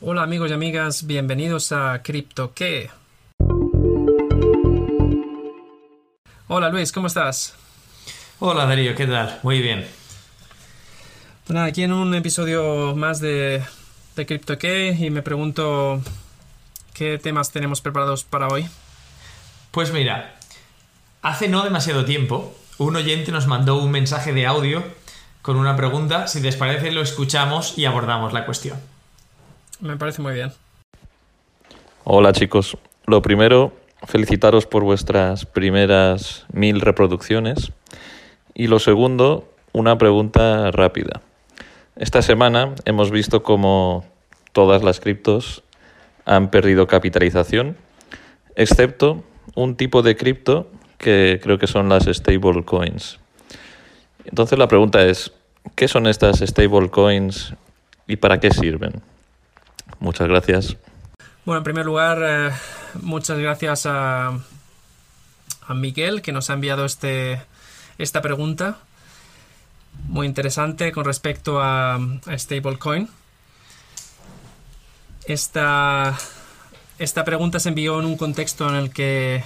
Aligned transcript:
Hola 0.00 0.22
amigos 0.22 0.48
y 0.50 0.54
amigas, 0.54 1.06
bienvenidos 1.08 1.72
a 1.72 2.02
Crypto 2.04 2.52
¿Qué? 2.54 2.88
Hola 6.46 6.68
Luis, 6.68 6.92
¿cómo 6.92 7.08
estás? 7.08 7.56
Hola 8.38 8.66
Darío, 8.66 8.94
¿qué 8.94 9.08
tal? 9.08 9.40
Muy 9.42 9.60
bien. 9.60 9.88
Pues 11.44 11.54
nada, 11.54 11.66
aquí 11.66 11.82
en 11.82 11.92
un 11.92 12.14
episodio 12.14 12.94
más 12.94 13.18
de, 13.20 13.64
de 14.14 14.26
Crypto 14.26 14.56
¿Qué? 14.56 14.96
y 14.96 15.10
me 15.10 15.22
pregunto 15.22 16.00
qué 16.94 17.18
temas 17.18 17.50
tenemos 17.50 17.80
preparados 17.80 18.22
para 18.22 18.46
hoy. 18.46 18.68
Pues 19.72 19.92
mira, 19.92 20.36
hace 21.22 21.48
no 21.48 21.64
demasiado 21.64 22.04
tiempo, 22.04 22.56
un 22.78 22.94
oyente 22.94 23.32
nos 23.32 23.48
mandó 23.48 23.82
un 23.82 23.90
mensaje 23.90 24.32
de 24.32 24.46
audio 24.46 24.84
con 25.42 25.56
una 25.56 25.74
pregunta. 25.74 26.28
Si 26.28 26.38
les 26.38 26.54
parece, 26.54 26.92
lo 26.92 27.02
escuchamos 27.02 27.76
y 27.76 27.84
abordamos 27.84 28.32
la 28.32 28.46
cuestión. 28.46 28.78
Me 29.80 29.96
parece 29.96 30.22
muy 30.22 30.34
bien. 30.34 30.50
Hola 32.04 32.32
chicos. 32.32 32.76
Lo 33.06 33.22
primero, 33.22 33.72
felicitaros 34.06 34.66
por 34.66 34.82
vuestras 34.82 35.46
primeras 35.46 36.46
mil 36.52 36.80
reproducciones. 36.80 37.72
Y 38.54 38.66
lo 38.66 38.80
segundo, 38.80 39.48
una 39.72 39.96
pregunta 39.98 40.70
rápida. 40.72 41.22
Esta 41.96 42.22
semana 42.22 42.74
hemos 42.84 43.10
visto 43.10 43.42
como 43.42 44.04
todas 44.52 44.82
las 44.82 45.00
criptos 45.00 45.62
han 46.24 46.50
perdido 46.50 46.86
capitalización, 46.86 47.76
excepto 48.56 49.22
un 49.54 49.76
tipo 49.76 50.02
de 50.02 50.16
cripto 50.16 50.68
que 50.98 51.40
creo 51.42 51.58
que 51.58 51.66
son 51.66 51.88
las 51.88 52.04
stable 52.04 52.64
coins. 52.64 53.18
Entonces 54.24 54.58
la 54.58 54.68
pregunta 54.68 55.04
es, 55.04 55.32
¿qué 55.74 55.88
son 55.88 56.06
estas 56.06 56.40
stable 56.40 56.90
coins 56.90 57.54
y 58.06 58.16
para 58.16 58.40
qué 58.40 58.50
sirven? 58.50 59.00
Muchas 60.00 60.28
gracias. 60.28 60.76
Bueno, 61.44 61.58
en 61.58 61.64
primer 61.64 61.86
lugar, 61.86 62.18
eh, 62.22 62.50
muchas 63.02 63.38
gracias 63.38 63.86
a, 63.86 64.38
Miguel 65.74 66.22
que 66.22 66.32
nos 66.32 66.50
ha 66.50 66.54
enviado 66.54 66.84
este, 66.84 67.42
esta 67.98 68.22
pregunta. 68.22 68.78
Muy 70.08 70.26
interesante 70.26 70.92
con 70.92 71.04
respecto 71.04 71.60
a, 71.60 71.94
a 71.94 72.38
stablecoin. 72.38 73.08
Esta, 75.26 76.16
esta 76.98 77.24
pregunta 77.24 77.60
se 77.60 77.68
envió 77.68 77.98
en 77.98 78.06
un 78.06 78.16
contexto 78.16 78.68
en 78.68 78.76
el 78.76 78.90
que 78.90 79.44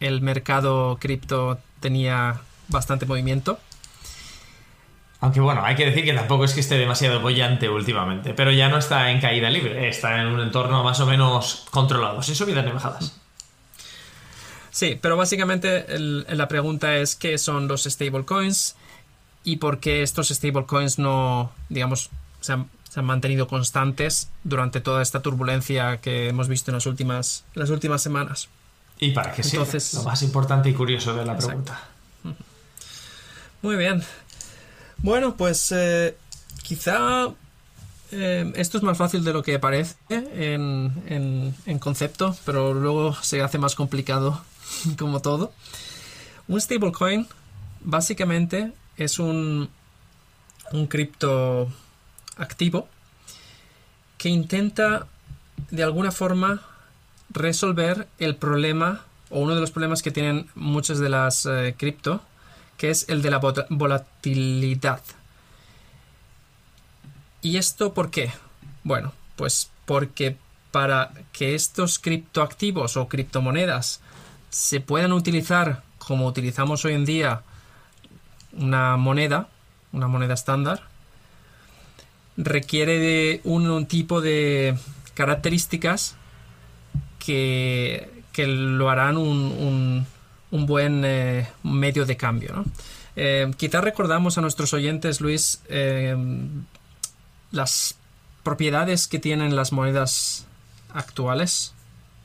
el 0.00 0.20
mercado 0.22 0.98
cripto 1.00 1.58
tenía 1.80 2.40
bastante 2.68 3.06
movimiento. 3.06 3.58
Aunque 5.24 5.40
bueno, 5.40 5.64
hay 5.64 5.74
que 5.74 5.86
decir 5.86 6.04
que 6.04 6.12
tampoco 6.12 6.44
es 6.44 6.52
que 6.52 6.60
esté 6.60 6.76
demasiado 6.76 7.18
bollante 7.18 7.66
últimamente, 7.70 8.34
pero 8.34 8.52
ya 8.52 8.68
no 8.68 8.76
está 8.76 9.10
en 9.10 9.22
caída 9.22 9.48
libre, 9.48 9.88
está 9.88 10.20
en 10.20 10.26
un 10.26 10.38
entorno 10.38 10.84
más 10.84 11.00
o 11.00 11.06
menos 11.06 11.64
controlado, 11.70 12.22
sin 12.22 12.34
subidas 12.34 12.62
ni 12.62 12.72
bajadas. 12.72 13.18
Sí, 14.70 14.98
pero 15.00 15.16
básicamente 15.16 15.94
el, 15.94 16.26
la 16.28 16.46
pregunta 16.46 16.96
es 16.96 17.16
qué 17.16 17.38
son 17.38 17.68
los 17.68 17.84
stablecoins 17.84 18.76
y 19.44 19.56
por 19.56 19.80
qué 19.80 20.02
estos 20.02 20.28
stablecoins 20.28 20.98
no, 20.98 21.52
digamos, 21.70 22.10
se 22.42 22.52
han, 22.52 22.68
se 22.90 23.00
han, 23.00 23.06
mantenido 23.06 23.48
constantes 23.48 24.28
durante 24.42 24.82
toda 24.82 25.00
esta 25.00 25.20
turbulencia 25.20 26.02
que 26.02 26.28
hemos 26.28 26.48
visto 26.48 26.70
en 26.70 26.74
las 26.74 26.84
últimas, 26.84 27.46
las 27.54 27.70
últimas 27.70 28.02
semanas. 28.02 28.50
¿Y 28.98 29.12
para 29.12 29.32
qué 29.32 29.40
Entonces? 29.40 29.94
Lo 29.94 30.02
más 30.02 30.22
importante 30.22 30.68
y 30.68 30.74
curioso 30.74 31.14
de 31.14 31.24
la 31.24 31.32
exacto. 31.32 31.46
pregunta. 31.64 31.94
Muy 33.62 33.76
bien. 33.76 34.04
Bueno, 35.04 35.36
pues 35.36 35.70
eh, 35.70 36.16
quizá 36.62 37.26
eh, 38.10 38.50
esto 38.56 38.78
es 38.78 38.82
más 38.82 38.96
fácil 38.96 39.22
de 39.22 39.34
lo 39.34 39.42
que 39.42 39.58
parece 39.58 39.96
en, 40.08 41.54
concepto, 41.78 42.34
pero 42.46 42.72
luego 42.72 43.14
se 43.20 43.42
hace 43.42 43.58
más 43.58 43.74
complicado 43.74 44.42
como 44.98 45.20
todo. 45.20 45.52
Un 46.48 46.58
stablecoin 46.58 47.26
básicamente 47.82 48.72
es 48.96 49.18
un, 49.18 49.68
un 50.72 50.86
cripto 50.86 51.68
activo 52.38 52.88
que 54.16 54.30
intenta 54.30 55.06
de 55.70 55.82
alguna 55.82 56.12
forma 56.12 56.62
resolver 57.28 58.08
el 58.18 58.36
problema 58.36 59.04
o 59.28 59.40
uno 59.40 59.54
de 59.54 59.60
los 59.60 59.70
problemas 59.70 60.00
que 60.00 60.12
tienen 60.12 60.48
muchas 60.54 60.98
de 60.98 61.10
las 61.10 61.44
eh, 61.44 61.74
cripto 61.76 62.22
que 62.76 62.90
es 62.90 63.08
el 63.08 63.22
de 63.22 63.30
la 63.30 63.40
volatilidad. 63.70 65.00
¿Y 67.42 67.56
esto 67.56 67.92
por 67.92 68.10
qué? 68.10 68.32
Bueno, 68.82 69.12
pues 69.36 69.70
porque 69.84 70.36
para 70.70 71.12
que 71.32 71.54
estos 71.54 71.98
criptoactivos 71.98 72.96
o 72.96 73.08
criptomonedas 73.08 74.00
se 74.50 74.80
puedan 74.80 75.12
utilizar 75.12 75.82
como 75.98 76.26
utilizamos 76.26 76.84
hoy 76.84 76.94
en 76.94 77.04
día 77.04 77.42
una 78.52 78.96
moneda, 78.96 79.48
una 79.92 80.08
moneda 80.08 80.34
estándar, 80.34 80.82
requiere 82.36 82.98
de 82.98 83.40
un, 83.44 83.86
tipo 83.86 84.20
de 84.20 84.76
características 85.14 86.16
que, 87.18 88.10
que 88.32 88.46
lo 88.46 88.90
harán 88.90 89.16
un, 89.16 90.06
un 90.54 90.66
buen 90.66 91.04
eh, 91.04 91.48
medio 91.64 92.06
de 92.06 92.16
cambio. 92.16 92.52
¿no? 92.54 92.64
Eh, 93.16 93.50
quizás 93.56 93.82
recordamos 93.82 94.38
a 94.38 94.40
nuestros 94.40 94.72
oyentes, 94.72 95.20
Luis, 95.20 95.60
eh, 95.68 96.16
las 97.50 97.96
propiedades 98.44 99.08
que 99.08 99.18
tienen 99.18 99.56
las 99.56 99.72
monedas 99.72 100.46
actuales 100.92 101.74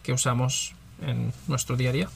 que 0.04 0.14
usamos 0.14 0.76
en 1.02 1.34
nuestro 1.48 1.76
día 1.76 1.90
a 1.90 1.94
día. 1.94 2.10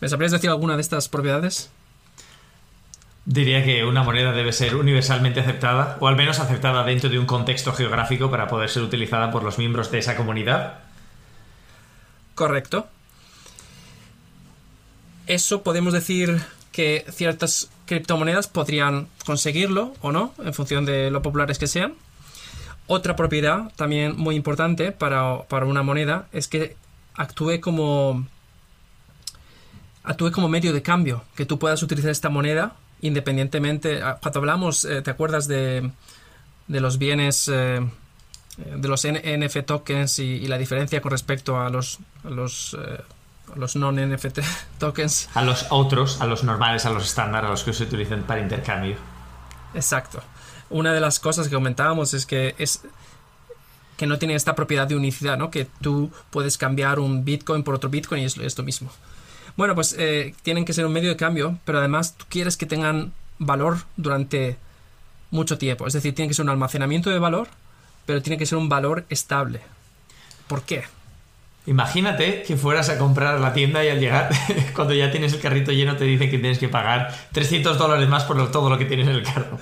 ¿Me 0.00 0.08
sabrías 0.08 0.32
decir 0.32 0.48
alguna 0.48 0.76
de 0.76 0.80
estas 0.80 1.10
propiedades? 1.10 1.70
Diría 3.26 3.62
que 3.62 3.84
una 3.84 4.04
moneda 4.04 4.32
debe 4.32 4.54
ser 4.54 4.74
universalmente 4.76 5.40
aceptada, 5.40 5.98
o 6.00 6.08
al 6.08 6.16
menos 6.16 6.40
aceptada 6.40 6.82
dentro 6.82 7.10
de 7.10 7.18
un 7.18 7.26
contexto 7.26 7.74
geográfico 7.74 8.30
para 8.30 8.48
poder 8.48 8.70
ser 8.70 8.82
utilizada 8.84 9.30
por 9.30 9.42
los 9.42 9.58
miembros 9.58 9.90
de 9.90 9.98
esa 9.98 10.16
comunidad. 10.16 10.78
Correcto. 12.34 12.88
Eso 15.28 15.62
podemos 15.62 15.92
decir 15.92 16.40
que 16.72 17.04
ciertas 17.10 17.68
criptomonedas 17.84 18.48
podrían 18.48 19.08
conseguirlo 19.26 19.94
o 20.00 20.10
no, 20.10 20.32
en 20.42 20.54
función 20.54 20.86
de 20.86 21.10
lo 21.10 21.20
populares 21.20 21.58
que 21.58 21.66
sean. 21.66 21.94
Otra 22.86 23.14
propiedad 23.14 23.70
también 23.76 24.16
muy 24.16 24.36
importante 24.36 24.90
para, 24.90 25.42
para 25.42 25.66
una 25.66 25.82
moneda 25.82 26.28
es 26.32 26.48
que 26.48 26.76
actúe 27.14 27.60
como 27.60 28.26
actúe 30.02 30.32
como 30.32 30.48
medio 30.48 30.72
de 30.72 30.80
cambio, 30.80 31.22
que 31.36 31.44
tú 31.44 31.58
puedas 31.58 31.82
utilizar 31.82 32.10
esta 32.10 32.30
moneda 32.30 32.76
independientemente. 33.02 34.00
Cuando 34.22 34.40
hablamos, 34.40 34.86
eh, 34.86 35.02
¿te 35.02 35.10
acuerdas 35.10 35.46
de, 35.46 35.90
de 36.66 36.80
los 36.80 36.96
bienes, 36.96 37.48
eh, 37.48 37.86
de 38.56 38.88
los 38.88 39.04
NF 39.04 39.64
tokens 39.66 40.18
y, 40.18 40.46
la 40.46 40.56
diferencia 40.56 41.02
con 41.02 41.10
respecto 41.10 41.60
a 41.60 41.68
los, 41.68 41.98
a 42.24 42.30
los 42.30 42.74
eh, 42.80 43.02
los 43.56 43.76
non-NFT 43.76 44.40
tokens. 44.78 45.28
A 45.34 45.42
los 45.42 45.66
otros, 45.70 46.20
a 46.20 46.26
los 46.26 46.44
normales, 46.44 46.86
a 46.86 46.90
los 46.90 47.04
estándar, 47.04 47.44
a 47.44 47.50
los 47.50 47.64
que 47.64 47.72
se 47.72 47.84
utilizan 47.84 48.22
para 48.22 48.40
intercambio. 48.40 48.96
Exacto. 49.74 50.22
Una 50.70 50.92
de 50.92 51.00
las 51.00 51.18
cosas 51.18 51.48
que 51.48 51.54
comentábamos 51.54 52.14
es 52.14 52.26
que 52.26 52.54
es 52.58 52.82
que 53.96 54.06
no 54.06 54.18
tiene 54.18 54.34
esta 54.34 54.54
propiedad 54.54 54.86
de 54.86 54.94
unicidad, 54.94 55.36
¿no? 55.36 55.50
Que 55.50 55.66
tú 55.80 56.10
puedes 56.30 56.56
cambiar 56.56 57.00
un 57.00 57.24
Bitcoin 57.24 57.64
por 57.64 57.74
otro 57.74 57.90
Bitcoin 57.90 58.22
y 58.22 58.26
es 58.26 58.36
esto 58.38 58.62
mismo. 58.62 58.90
Bueno, 59.56 59.74
pues 59.74 59.96
eh, 59.98 60.34
tienen 60.42 60.64
que 60.64 60.72
ser 60.72 60.86
un 60.86 60.92
medio 60.92 61.08
de 61.08 61.16
cambio, 61.16 61.58
pero 61.64 61.78
además 61.78 62.14
tú 62.14 62.24
quieres 62.28 62.56
que 62.56 62.64
tengan 62.64 63.12
valor 63.40 63.78
durante 63.96 64.56
mucho 65.32 65.58
tiempo. 65.58 65.86
Es 65.86 65.94
decir, 65.94 66.14
tiene 66.14 66.28
que 66.28 66.34
ser 66.34 66.44
un 66.44 66.50
almacenamiento 66.50 67.10
de 67.10 67.18
valor, 67.18 67.48
pero 68.06 68.22
tiene 68.22 68.38
que 68.38 68.46
ser 68.46 68.56
un 68.56 68.68
valor 68.68 69.04
estable. 69.10 69.60
¿Por 70.46 70.62
qué? 70.62 70.84
Imagínate 71.68 72.44
que 72.44 72.56
fueras 72.56 72.88
a 72.88 72.96
comprar 72.96 73.34
a 73.34 73.38
la 73.38 73.52
tienda 73.52 73.84
y 73.84 73.90
al 73.90 74.00
llegar, 74.00 74.30
cuando 74.74 74.94
ya 74.94 75.10
tienes 75.10 75.34
el 75.34 75.40
carrito 75.40 75.70
lleno, 75.70 75.96
te 75.96 76.04
dicen 76.04 76.30
que 76.30 76.38
tienes 76.38 76.58
que 76.58 76.68
pagar 76.68 77.14
300 77.32 77.76
dólares 77.76 78.08
más 78.08 78.24
por 78.24 78.50
todo 78.50 78.70
lo 78.70 78.78
que 78.78 78.86
tienes 78.86 79.06
en 79.06 79.16
el 79.16 79.22
carro. 79.22 79.58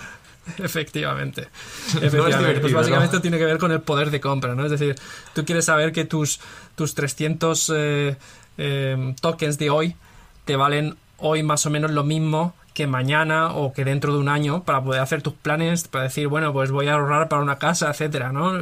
Efectivamente. 0.58 1.48
Efectivamente. 2.00 2.54
No 2.54 2.60
pues 2.60 2.74
básicamente 2.74 3.18
tiene 3.18 3.38
que 3.38 3.44
ver 3.44 3.58
con 3.58 3.72
el 3.72 3.80
poder 3.80 4.12
de 4.12 4.20
compra, 4.20 4.54
¿no? 4.54 4.64
Es 4.64 4.70
decir, 4.70 4.94
tú 5.34 5.44
quieres 5.44 5.64
saber 5.64 5.90
que 5.90 6.04
tus, 6.04 6.38
tus 6.76 6.94
300 6.94 7.72
eh, 7.74 8.16
eh, 8.56 9.14
tokens 9.20 9.58
de 9.58 9.70
hoy 9.70 9.96
te 10.44 10.54
valen 10.54 10.96
hoy 11.18 11.42
más 11.42 11.66
o 11.66 11.70
menos 11.70 11.90
lo 11.90 12.04
mismo 12.04 12.54
que 12.72 12.86
mañana 12.86 13.50
o 13.52 13.72
que 13.72 13.84
dentro 13.84 14.12
de 14.12 14.20
un 14.20 14.28
año 14.28 14.62
para 14.62 14.80
poder 14.80 15.00
hacer 15.00 15.22
tus 15.22 15.32
planes, 15.32 15.88
para 15.88 16.04
decir, 16.04 16.28
bueno, 16.28 16.52
pues 16.52 16.70
voy 16.70 16.86
a 16.86 16.94
ahorrar 16.94 17.28
para 17.28 17.42
una 17.42 17.58
casa, 17.58 17.90
etcétera, 17.90 18.30
¿no? 18.32 18.52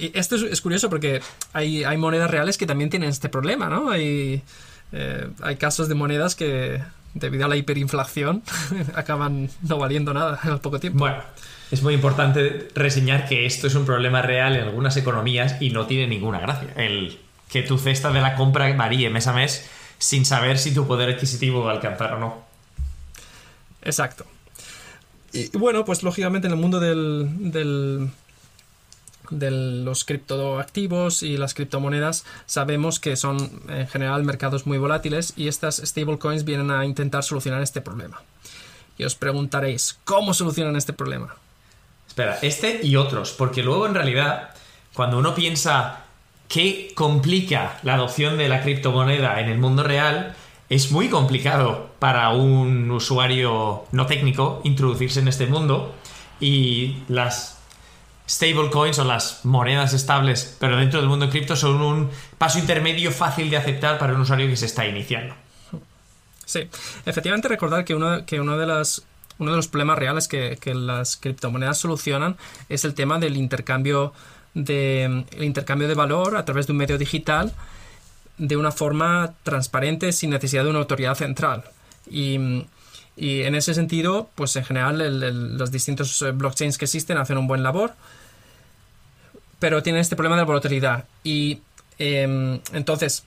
Y 0.00 0.12
esto 0.14 0.36
es, 0.36 0.42
es, 0.42 0.60
curioso 0.60 0.88
porque 0.88 1.20
hay, 1.52 1.84
hay 1.84 1.96
monedas 1.96 2.30
reales 2.30 2.56
que 2.56 2.66
también 2.66 2.90
tienen 2.90 3.10
este 3.10 3.28
problema, 3.28 3.68
¿no? 3.68 3.90
Hay, 3.90 4.42
eh, 4.92 5.28
hay 5.42 5.56
casos 5.56 5.88
de 5.88 5.94
monedas 5.94 6.34
que, 6.34 6.82
debido 7.14 7.44
a 7.44 7.48
la 7.48 7.56
hiperinflación, 7.56 8.42
acaban 8.94 9.50
no 9.62 9.78
valiendo 9.78 10.14
nada 10.14 10.38
al 10.42 10.60
poco 10.60 10.80
tiempo. 10.80 11.00
Bueno, 11.00 11.22
es 11.70 11.82
muy 11.82 11.94
importante 11.94 12.68
reseñar 12.74 13.28
que 13.28 13.46
esto 13.46 13.66
es 13.66 13.74
un 13.74 13.84
problema 13.84 14.22
real 14.22 14.56
en 14.56 14.62
algunas 14.62 14.96
economías 14.96 15.60
y 15.60 15.70
no 15.70 15.86
tiene 15.86 16.06
ninguna 16.06 16.40
gracia. 16.40 16.72
El 16.76 17.18
que 17.50 17.62
tu 17.62 17.78
cesta 17.78 18.10
de 18.10 18.20
la 18.20 18.36
compra 18.36 18.72
varíe 18.74 19.10
mes 19.10 19.26
a 19.26 19.32
mes 19.32 19.68
sin 19.98 20.24
saber 20.24 20.58
si 20.58 20.72
tu 20.72 20.86
poder 20.86 21.10
adquisitivo 21.10 21.62
va 21.62 21.72
a 21.72 21.74
alcanzar 21.74 22.14
o 22.14 22.18
no. 22.18 22.42
Exacto. 23.82 24.24
Y 25.32 25.56
bueno, 25.56 25.84
pues 25.84 26.02
lógicamente 26.02 26.48
en 26.48 26.54
el 26.54 26.58
mundo 26.58 26.80
del, 26.80 27.52
del 27.52 28.10
de 29.30 29.50
los 29.50 30.04
criptoactivos 30.04 31.22
y 31.22 31.36
las 31.36 31.54
criptomonedas 31.54 32.24
sabemos 32.46 33.00
que 33.00 33.16
son 33.16 33.62
en 33.68 33.88
general 33.88 34.24
mercados 34.24 34.66
muy 34.66 34.78
volátiles 34.78 35.32
y 35.36 35.48
estas 35.48 35.76
stablecoins 35.76 36.44
vienen 36.44 36.70
a 36.70 36.84
intentar 36.84 37.22
solucionar 37.22 37.62
este 37.62 37.80
problema. 37.80 38.22
Y 38.98 39.04
os 39.04 39.14
preguntaréis, 39.14 39.98
¿cómo 40.04 40.34
solucionan 40.34 40.76
este 40.76 40.92
problema? 40.92 41.34
Espera, 42.06 42.38
este 42.42 42.80
y 42.82 42.96
otros, 42.96 43.32
porque 43.32 43.62
luego 43.62 43.86
en 43.86 43.94
realidad, 43.94 44.50
cuando 44.92 45.18
uno 45.18 45.34
piensa 45.34 46.04
qué 46.48 46.92
complica 46.94 47.78
la 47.84 47.94
adopción 47.94 48.36
de 48.36 48.48
la 48.48 48.62
criptomoneda 48.62 49.40
en 49.40 49.48
el 49.48 49.58
mundo 49.58 49.84
real, 49.84 50.34
es 50.68 50.90
muy 50.90 51.08
complicado 51.08 51.90
para 51.98 52.30
un 52.30 52.90
usuario 52.90 53.84
no 53.92 54.06
técnico 54.06 54.60
introducirse 54.64 55.20
en 55.20 55.28
este 55.28 55.46
mundo 55.46 55.94
y 56.40 56.96
las 57.08 57.59
stablecoins 58.30 58.98
o 59.00 59.04
las 59.04 59.44
monedas 59.44 59.92
estables, 59.92 60.56
pero 60.60 60.76
dentro 60.76 61.00
del 61.00 61.08
mundo 61.08 61.28
cripto, 61.28 61.56
son 61.56 61.82
un 61.82 62.10
paso 62.38 62.60
intermedio 62.60 63.10
fácil 63.10 63.50
de 63.50 63.56
aceptar 63.56 63.98
para 63.98 64.14
un 64.14 64.20
usuario 64.20 64.46
que 64.46 64.56
se 64.56 64.66
está 64.66 64.86
iniciando. 64.86 65.34
Sí, 66.44 66.68
efectivamente 67.06 67.48
recordar 67.48 67.84
que 67.84 67.94
uno, 67.94 68.24
que 68.24 68.40
uno 68.40 68.56
de 68.56 68.66
las 68.66 69.02
uno 69.38 69.52
de 69.52 69.56
los 69.56 69.68
problemas 69.68 69.98
reales 69.98 70.28
que, 70.28 70.58
las 70.74 71.16
criptomonedas 71.16 71.78
solucionan 71.78 72.36
es 72.68 72.84
el 72.84 72.94
tema 72.94 73.18
del 73.18 73.36
intercambio 73.36 74.12
de 74.52 75.24
el 75.32 75.44
intercambio 75.44 75.88
de 75.88 75.94
valor 75.94 76.36
a 76.36 76.44
través 76.44 76.66
de 76.66 76.72
un 76.72 76.76
medio 76.78 76.98
digital 76.98 77.52
de 78.36 78.56
una 78.56 78.70
forma 78.70 79.34
transparente 79.42 80.12
sin 80.12 80.30
necesidad 80.30 80.64
de 80.64 80.70
una 80.70 80.80
autoridad 80.80 81.14
central. 81.14 81.64
Y, 82.10 82.66
en 83.16 83.54
ese 83.54 83.74
sentido, 83.74 84.30
pues 84.34 84.56
en 84.56 84.64
general 84.64 85.58
los 85.58 85.70
distintos 85.70 86.24
blockchains 86.34 86.78
que 86.78 86.86
existen 86.86 87.18
hacen 87.18 87.36
un 87.36 87.46
buen 87.46 87.62
labor 87.62 87.92
pero 89.60 89.82
tiene 89.82 90.00
este 90.00 90.16
problema 90.16 90.34
de 90.34 90.42
la 90.42 90.46
volatilidad. 90.46 91.04
Y 91.22 91.60
em, 91.98 92.60
entonces, 92.72 93.24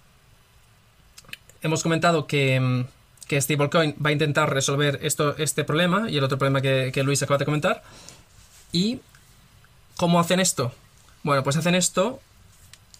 hemos 1.61 1.81
comentado 1.83 2.27
que, 2.27 2.55
em, 2.55 2.87
que, 3.27 3.39
Stablecoin 3.39 3.95
va 4.03 4.09
a 4.09 4.13
intentar 4.13 4.51
resolver 4.51 4.99
esto, 5.03 5.37
este 5.37 5.63
problema 5.63 6.09
y 6.09 6.17
el 6.17 6.23
otro 6.23 6.37
problema 6.37 6.59
que, 6.59 6.91
que 6.93 7.03
Luis 7.03 7.21
acaba 7.23 7.37
de 7.37 7.45
comentar. 7.45 7.83
¿Y 8.71 8.99
cómo 9.95 10.19
hacen 10.19 10.39
esto? 10.39 10.73
Bueno, 11.21 11.43
pues 11.43 11.55
hacen 11.55 11.75
esto 11.75 12.19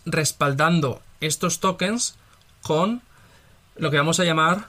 respaldando 0.06 1.02
estos 1.20 1.60
tokens 1.60 2.16
con 2.62 3.02
lo 3.76 3.90
que 3.90 3.98
vamos 3.98 4.20
a 4.20 4.24
llamar 4.24 4.68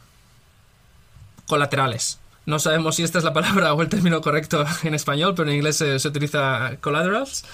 colaterales. 1.46 2.18
No 2.46 2.58
sabemos 2.58 2.96
si 2.96 3.02
esta 3.02 3.18
es 3.18 3.24
la 3.24 3.32
palabra 3.34 3.74
o 3.74 3.82
el 3.82 3.88
término 3.90 4.22
correcto 4.22 4.64
en 4.84 4.94
español, 4.94 5.34
pero 5.36 5.50
en 5.50 5.56
inglés 5.56 5.76
se, 5.76 5.98
se 5.98 6.08
utiliza 6.08 6.78
collaterals 6.80 7.44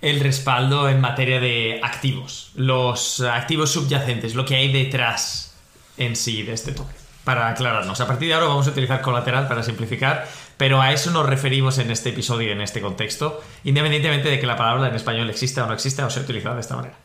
el 0.00 0.20
respaldo 0.20 0.88
en 0.88 1.00
materia 1.00 1.40
de 1.40 1.80
activos, 1.82 2.52
los 2.54 3.20
activos 3.20 3.70
subyacentes, 3.70 4.34
lo 4.34 4.44
que 4.44 4.56
hay 4.56 4.72
detrás 4.72 5.54
en 5.98 6.16
sí 6.16 6.42
de 6.42 6.54
este 6.54 6.72
token. 6.72 6.96
Para 7.24 7.48
aclararnos, 7.48 8.00
a 8.00 8.06
partir 8.06 8.28
de 8.28 8.34
ahora 8.34 8.46
vamos 8.46 8.66
a 8.66 8.70
utilizar 8.70 9.02
colateral 9.02 9.46
para 9.46 9.62
simplificar, 9.62 10.26
pero 10.56 10.80
a 10.80 10.92
eso 10.92 11.10
nos 11.10 11.26
referimos 11.26 11.78
en 11.78 11.90
este 11.90 12.10
episodio 12.10 12.48
y 12.48 12.52
en 12.52 12.62
este 12.62 12.80
contexto, 12.80 13.42
independientemente 13.64 14.30
de 14.30 14.40
que 14.40 14.46
la 14.46 14.56
palabra 14.56 14.88
en 14.88 14.94
español 14.94 15.28
exista 15.28 15.64
o 15.64 15.66
no 15.66 15.74
exista 15.74 16.06
o 16.06 16.10
sea 16.10 16.22
utilizada 16.22 16.54
de 16.54 16.60
esta 16.62 16.76
manera. 16.76 16.96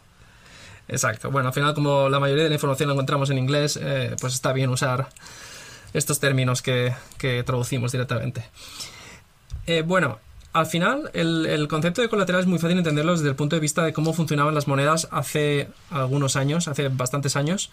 Exacto. 0.87 1.31
Bueno, 1.31 1.49
al 1.49 1.53
final, 1.53 1.73
como 1.73 2.09
la 2.09 2.19
mayoría 2.19 2.43
de 2.43 2.49
la 2.49 2.55
información 2.55 2.89
la 2.89 2.93
encontramos 2.93 3.29
en 3.29 3.37
inglés, 3.37 3.77
eh, 3.81 4.15
pues 4.19 4.33
está 4.33 4.53
bien 4.53 4.69
usar 4.69 5.09
estos 5.93 6.19
términos 6.19 6.61
que, 6.61 6.93
traducimos 7.45 7.91
directamente. 7.91 8.43
Eh, 9.65 9.81
bueno, 9.85 10.19
al 10.55 10.67
final, 10.67 11.11
el, 11.11 11.67
concepto 11.67 12.01
de 12.01 12.07
colateral 12.07 12.39
es 12.39 12.47
muy 12.47 12.59
fácil 12.59 12.77
entenderlo 12.77 13.11
desde 13.11 13.27
el 13.27 13.35
punto 13.35 13.57
de 13.57 13.59
vista 13.59 13.83
de 13.83 13.91
cómo 13.91 14.13
funcionaban 14.13 14.55
las 14.55 14.69
monedas 14.69 15.09
hace 15.11 15.67
algunos 15.89 16.37
años, 16.37 16.69
hace 16.69 16.87
bastantes 16.87 17.35
años. 17.35 17.71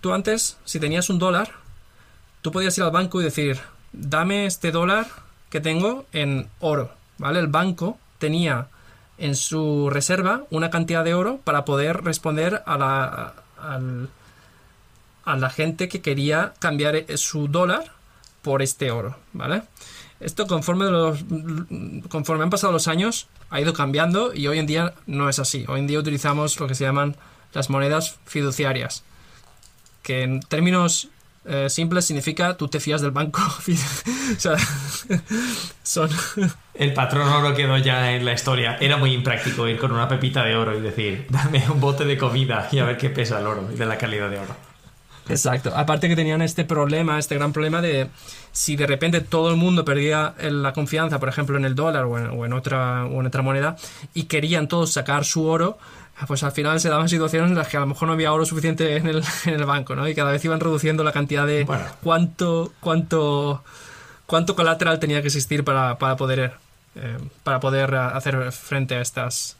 Tú 0.00 0.12
antes, 0.12 0.56
si 0.64 0.78
tenías 0.78 1.10
un 1.10 1.18
dólar, 1.18 1.50
tú 2.42 2.52
podías 2.52 2.78
ir 2.78 2.84
al 2.84 2.92
banco 2.92 3.20
y 3.20 3.24
decir, 3.24 3.58
dame 3.92 4.46
este 4.46 4.70
dólar 4.70 5.08
que 5.50 5.60
tengo 5.60 6.06
en 6.12 6.48
oro, 6.60 6.92
¿vale? 7.18 7.40
El 7.40 7.48
banco 7.48 7.98
tenía 8.18 8.68
en 9.18 9.34
su 9.34 9.90
reserva 9.90 10.44
una 10.50 10.70
cantidad 10.70 11.02
de 11.02 11.14
oro 11.14 11.40
para 11.42 11.64
poder 11.64 12.04
responder 12.04 12.62
a 12.66 12.78
la, 12.78 13.34
a 15.24 15.36
la 15.36 15.50
gente 15.50 15.88
que 15.88 16.02
quería 16.02 16.54
cambiar 16.60 17.04
su 17.16 17.48
dólar 17.48 17.90
por 18.42 18.62
este 18.62 18.92
oro, 18.92 19.16
¿vale? 19.32 19.64
Esto 20.20 20.46
conforme, 20.46 20.86
los, 20.86 21.24
conforme 22.08 22.44
han 22.44 22.50
pasado 22.50 22.72
los 22.72 22.88
años 22.88 23.28
ha 23.50 23.60
ido 23.60 23.72
cambiando 23.72 24.32
y 24.34 24.46
hoy 24.46 24.58
en 24.58 24.66
día 24.66 24.94
no 25.06 25.28
es 25.28 25.38
así. 25.38 25.64
Hoy 25.68 25.80
en 25.80 25.86
día 25.86 25.98
utilizamos 25.98 26.58
lo 26.58 26.66
que 26.66 26.74
se 26.74 26.84
llaman 26.84 27.16
las 27.52 27.70
monedas 27.70 28.18
fiduciarias, 28.24 29.04
que 30.02 30.22
en 30.22 30.40
términos 30.40 31.08
eh, 31.48 31.70
simples 31.70 32.04
significa 32.04 32.56
tú 32.56 32.68
te 32.68 32.80
fías 32.80 33.00
del 33.00 33.12
banco. 33.12 33.40
son... 35.82 36.10
El 36.74 36.92
patrón 36.92 37.28
oro 37.28 37.54
quedó 37.54 37.78
ya 37.78 38.12
en 38.12 38.24
la 38.24 38.32
historia. 38.32 38.76
Era 38.80 38.96
muy 38.96 39.12
impráctico 39.12 39.68
ir 39.68 39.78
con 39.78 39.92
una 39.92 40.08
pepita 40.08 40.44
de 40.44 40.56
oro 40.56 40.76
y 40.76 40.80
decir, 40.80 41.26
dame 41.30 41.64
un 41.70 41.80
bote 41.80 42.04
de 42.04 42.18
comida 42.18 42.68
y 42.72 42.78
a 42.78 42.84
ver 42.84 42.96
qué 42.96 43.10
pesa 43.10 43.38
el 43.38 43.46
oro 43.46 43.68
y 43.72 43.76
de 43.76 43.86
la 43.86 43.96
calidad 43.96 44.28
de 44.28 44.38
oro. 44.38 44.56
Exacto. 45.28 45.72
Aparte 45.74 46.08
que 46.08 46.16
tenían 46.16 46.42
este 46.42 46.64
problema, 46.64 47.18
este 47.18 47.34
gran 47.34 47.52
problema 47.52 47.80
de 47.80 48.08
si 48.52 48.76
de 48.76 48.86
repente 48.86 49.20
todo 49.20 49.50
el 49.50 49.56
mundo 49.56 49.84
perdía 49.84 50.34
la 50.40 50.72
confianza, 50.72 51.18
por 51.18 51.28
ejemplo, 51.28 51.56
en 51.56 51.64
el 51.64 51.74
dólar 51.74 52.04
o 52.04 52.44
en, 52.44 52.52
otra, 52.52 53.06
o 53.06 53.20
en 53.20 53.26
otra 53.26 53.42
moneda, 53.42 53.76
y 54.14 54.24
querían 54.24 54.68
todos 54.68 54.92
sacar 54.92 55.24
su 55.24 55.44
oro, 55.46 55.78
pues 56.26 56.42
al 56.42 56.52
final 56.52 56.80
se 56.80 56.88
daban 56.88 57.08
situaciones 57.08 57.50
en 57.50 57.58
las 57.58 57.68
que 57.68 57.76
a 57.76 57.80
lo 57.80 57.86
mejor 57.86 58.08
no 58.08 58.14
había 58.14 58.32
oro 58.32 58.46
suficiente 58.46 58.96
en 58.96 59.06
el, 59.06 59.22
en 59.44 59.54
el 59.54 59.64
banco, 59.64 59.94
¿no? 59.94 60.08
Y 60.08 60.14
cada 60.14 60.30
vez 60.30 60.44
iban 60.44 60.60
reduciendo 60.60 61.04
la 61.04 61.12
cantidad 61.12 61.46
de 61.46 61.66
cuánto, 62.02 62.72
cuánto, 62.80 63.62
cuánto 64.26 64.56
colateral 64.56 64.98
tenía 64.98 65.20
que 65.20 65.28
existir 65.28 65.64
para, 65.64 65.98
poder, 65.98 66.54
eh, 66.94 67.18
para 67.42 67.60
poder 67.60 67.94
hacer 67.94 68.52
frente 68.52 68.94
a 68.94 69.00
estas 69.00 69.56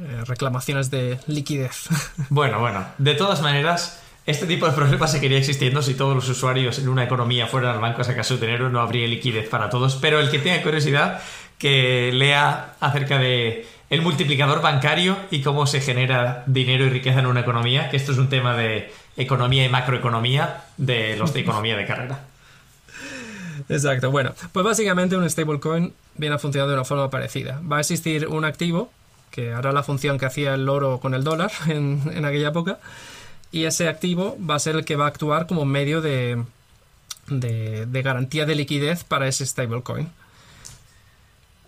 eh, 0.00 0.22
reclamaciones 0.26 0.90
de 0.90 1.18
liquidez. 1.26 1.88
Bueno, 2.30 2.60
bueno, 2.60 2.86
de 2.96 3.14
todas 3.14 3.42
maneras 3.42 4.00
este 4.24 4.46
tipo 4.46 4.66
de 4.66 4.72
problemas 4.72 5.10
seguiría 5.10 5.38
existiendo 5.38 5.82
si 5.82 5.94
todos 5.94 6.14
los 6.14 6.28
usuarios 6.28 6.78
en 6.78 6.88
una 6.88 7.04
economía 7.04 7.48
fueran 7.48 7.74
al 7.74 7.80
banco 7.80 8.02
a 8.02 8.04
sacar 8.04 8.24
su 8.24 8.38
dinero, 8.38 8.68
no 8.70 8.80
habría 8.80 9.06
liquidez 9.08 9.48
para 9.48 9.68
todos. 9.68 9.96
Pero 9.96 10.20
el 10.20 10.30
que 10.30 10.38
tenga 10.38 10.62
curiosidad, 10.62 11.20
que 11.58 12.12
lea 12.12 12.74
acerca 12.78 13.18
de 13.18 13.66
el 13.90 14.00
multiplicador 14.00 14.62
bancario 14.62 15.16
y 15.30 15.42
cómo 15.42 15.66
se 15.66 15.80
genera 15.80 16.44
dinero 16.46 16.84
y 16.84 16.90
riqueza 16.90 17.18
en 17.18 17.26
una 17.26 17.40
economía, 17.40 17.90
que 17.90 17.96
esto 17.96 18.12
es 18.12 18.18
un 18.18 18.28
tema 18.28 18.56
de 18.56 18.92
economía 19.16 19.64
y 19.64 19.68
macroeconomía 19.68 20.64
de 20.76 21.16
los 21.16 21.34
de 21.34 21.40
economía 21.40 21.76
de 21.76 21.84
carrera. 21.84 22.20
Exacto, 23.68 24.10
bueno, 24.10 24.34
pues 24.52 24.64
básicamente 24.64 25.16
un 25.16 25.28
stablecoin 25.28 25.92
viene 26.16 26.36
a 26.36 26.38
funcionar 26.38 26.68
de 26.68 26.74
una 26.74 26.84
forma 26.84 27.10
parecida. 27.10 27.60
Va 27.70 27.78
a 27.78 27.80
existir 27.80 28.28
un 28.28 28.44
activo 28.44 28.90
que 29.30 29.52
hará 29.52 29.72
la 29.72 29.82
función 29.82 30.18
que 30.18 30.26
hacía 30.26 30.54
el 30.54 30.68
oro 30.68 31.00
con 31.00 31.14
el 31.14 31.24
dólar 31.24 31.50
en, 31.66 32.02
en 32.14 32.24
aquella 32.24 32.48
época 32.48 32.78
y 33.52 33.66
ese 33.66 33.88
activo 33.88 34.36
va 34.38 34.56
a 34.56 34.58
ser 34.58 34.76
el 34.76 34.84
que 34.84 34.96
va 34.96 35.04
a 35.04 35.08
actuar 35.08 35.46
como 35.46 35.64
medio 35.66 36.00
de, 36.00 36.42
de, 37.28 38.02
garantía 38.02 38.46
de 38.46 38.54
liquidez 38.54 39.04
para 39.04 39.28
ese 39.28 39.46
stablecoin. 39.46 40.10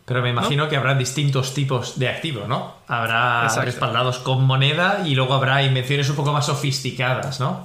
Pero 0.06 0.22
me 0.22 0.30
imagino 0.30 0.68
que 0.68 0.76
habrá 0.76 0.94
distintos 0.94 1.54
tipos 1.54 1.98
de 1.98 2.08
activo, 2.08 2.46
¿no? 2.46 2.74
Habrá 2.88 3.48
respaldados 3.62 4.18
con 4.18 4.44
moneda 4.44 5.02
y 5.06 5.14
luego 5.14 5.32
habrá 5.34 5.62
invenciones 5.62 6.10
un 6.10 6.16
poco 6.16 6.32
más 6.32 6.46
sofisticadas, 6.46 7.40
¿no? 7.40 7.62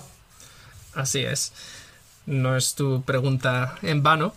Así 0.95 1.19
es. 1.19 1.53
No 2.25 2.55
es 2.55 2.75
tu 2.75 3.01
pregunta 3.01 3.75
en 3.81 4.03
vano 4.03 4.33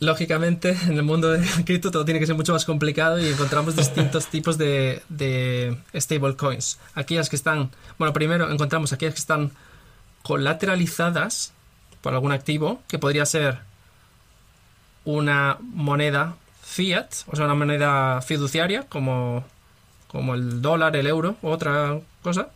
lógicamente, 0.00 0.76
en 0.86 0.96
el 0.96 1.02
mundo 1.02 1.30
de 1.30 1.46
cripto 1.64 1.90
todo 1.90 2.04
tiene 2.04 2.20
que 2.20 2.26
ser 2.26 2.34
mucho 2.34 2.52
más 2.52 2.64
complicado 2.64 3.18
y 3.18 3.28
encontramos 3.28 3.76
distintos 3.76 4.26
tipos 4.30 4.58
de, 4.58 5.02
de 5.08 5.76
stablecoins. 5.94 6.78
Aquellas 6.94 7.28
que 7.28 7.36
están, 7.36 7.70
bueno, 7.98 8.12
primero 8.12 8.50
encontramos 8.50 8.92
aquellas 8.92 9.14
que 9.14 9.20
están 9.20 9.52
colateralizadas 10.22 11.52
por 12.02 12.14
algún 12.14 12.32
activo, 12.32 12.82
que 12.88 12.98
podría 12.98 13.26
ser 13.26 13.58
una 15.04 15.56
moneda 15.60 16.36
fiat, 16.62 17.08
o 17.26 17.36
sea, 17.36 17.46
una 17.46 17.54
moneda 17.54 18.20
fiduciaria, 18.20 18.84
como, 18.84 19.44
como 20.06 20.34
el 20.34 20.60
dólar, 20.60 20.96
el 20.96 21.06
euro, 21.06 21.36
otra 21.42 21.98
cosa. 22.22 22.50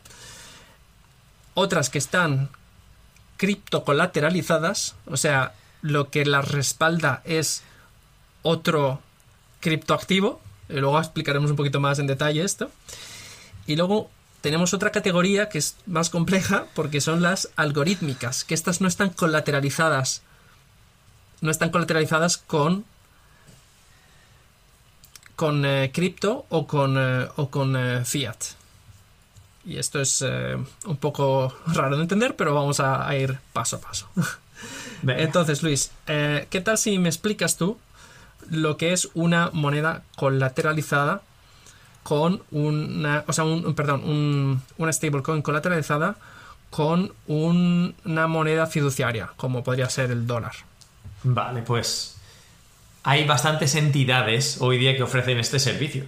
Otras 1.54 1.90
que 1.90 1.99
están 1.99 2.50
criptocolateralizadas, 3.37 4.94
o 5.06 5.16
sea, 5.16 5.54
lo 5.82 6.10
que 6.10 6.24
las 6.24 6.50
respalda 6.50 7.22
es 7.24 7.62
otro 8.42 9.00
criptoactivo. 9.60 10.40
Y 10.68 10.74
luego 10.74 10.98
explicaremos 10.98 11.50
un 11.50 11.56
poquito 11.56 11.80
más 11.80 11.98
en 11.98 12.06
detalle 12.06 12.42
esto. 12.42 12.70
Y 13.66 13.76
luego 13.76 14.10
tenemos 14.40 14.74
otra 14.74 14.90
categoría 14.90 15.48
que 15.48 15.58
es 15.58 15.76
más 15.86 16.08
compleja 16.08 16.66
porque 16.74 17.00
son 17.00 17.22
las 17.22 17.50
algorítmicas, 17.56 18.44
que 18.44 18.54
estas 18.54 18.80
no 18.80 18.88
están 18.88 19.10
colateralizadas. 19.10 20.22
No 21.40 21.50
están 21.50 21.70
colateralizadas 21.70 22.38
con 22.38 22.84
con 25.42 25.64
eh, 25.64 25.90
cripto 25.92 26.46
o 26.50 26.68
con, 26.68 26.96
eh, 26.96 27.28
o 27.34 27.50
con 27.50 27.74
eh, 27.76 28.04
fiat. 28.04 28.36
Y 29.64 29.76
esto 29.76 30.00
es 30.00 30.24
un 30.86 30.96
poco 30.96 31.52
raro 31.66 31.96
de 31.96 32.02
entender, 32.02 32.36
pero 32.36 32.52
vamos 32.52 32.80
a, 32.80 33.12
ir 33.16 33.38
paso 33.52 33.76
a 33.76 33.80
paso. 33.80 34.08
Entonces, 35.06 35.62
Luis, 35.62 35.90
¿qué 36.06 36.62
tal 36.64 36.78
si 36.78 36.99
me 36.99 37.09
explicas 37.09 37.56
tú 37.56 37.78
lo 38.50 38.76
que 38.76 38.92
es 38.92 39.09
una 39.14 39.50
moneda 39.52 40.02
colateralizada 40.16 41.23
con 42.02 42.42
una, 42.50 43.25
o 43.26 43.32
sea, 43.32 43.44
un, 43.44 43.75
perdón, 43.75 44.02
un, 44.04 44.62
una 44.78 44.92
stablecoin 44.92 45.42
colateralizada 45.42 46.16
con 46.71 47.12
una 47.26 48.26
moneda 48.26 48.66
fiduciaria, 48.66 49.30
como 49.37 49.62
podría 49.62 49.88
ser 49.90 50.11
el 50.11 50.26
dólar. 50.26 50.52
Vale, 51.23 51.62
pues 51.62 52.16
hay 53.04 53.25
bastantes 53.25 53.75
entidades 53.75 54.56
hoy 54.61 54.78
día 54.78 54.97
que 54.97 55.02
ofrecen 55.02 55.38
este 55.38 55.59
servicio, 55.59 56.04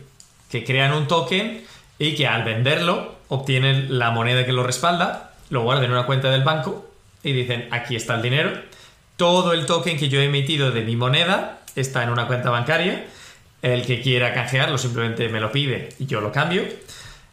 que 0.50 0.64
crean 0.64 0.92
un 0.92 1.06
token 1.06 1.64
y 1.98 2.14
que 2.14 2.26
al 2.26 2.44
venderlo 2.44 3.16
obtienen 3.28 3.98
la 3.98 4.10
moneda 4.10 4.44
que 4.46 4.52
lo 4.52 4.64
respalda, 4.64 5.34
lo 5.50 5.62
guardan 5.62 5.84
en 5.84 5.92
una 5.92 6.06
cuenta 6.06 6.30
del 6.30 6.42
banco 6.42 6.90
y 7.22 7.32
dicen, 7.32 7.68
aquí 7.70 7.94
está 7.94 8.14
el 8.14 8.22
dinero, 8.22 8.52
todo 9.16 9.52
el 9.52 9.66
token 9.66 9.98
que 9.98 10.08
yo 10.08 10.20
he 10.20 10.24
emitido 10.24 10.70
de 10.70 10.82
mi 10.82 10.96
moneda 10.96 11.60
está 11.76 12.02
en 12.02 12.10
una 12.10 12.26
cuenta 12.26 12.50
bancaria, 12.50 13.06
el 13.62 13.86
que 13.86 14.00
quiera 14.00 14.34
canjearlo 14.34 14.78
simplemente 14.78 15.28
me 15.28 15.40
lo 15.40 15.50
pide 15.50 15.90
y 15.98 16.06
yo 16.06 16.20
lo 16.20 16.32
cambio, 16.32 16.64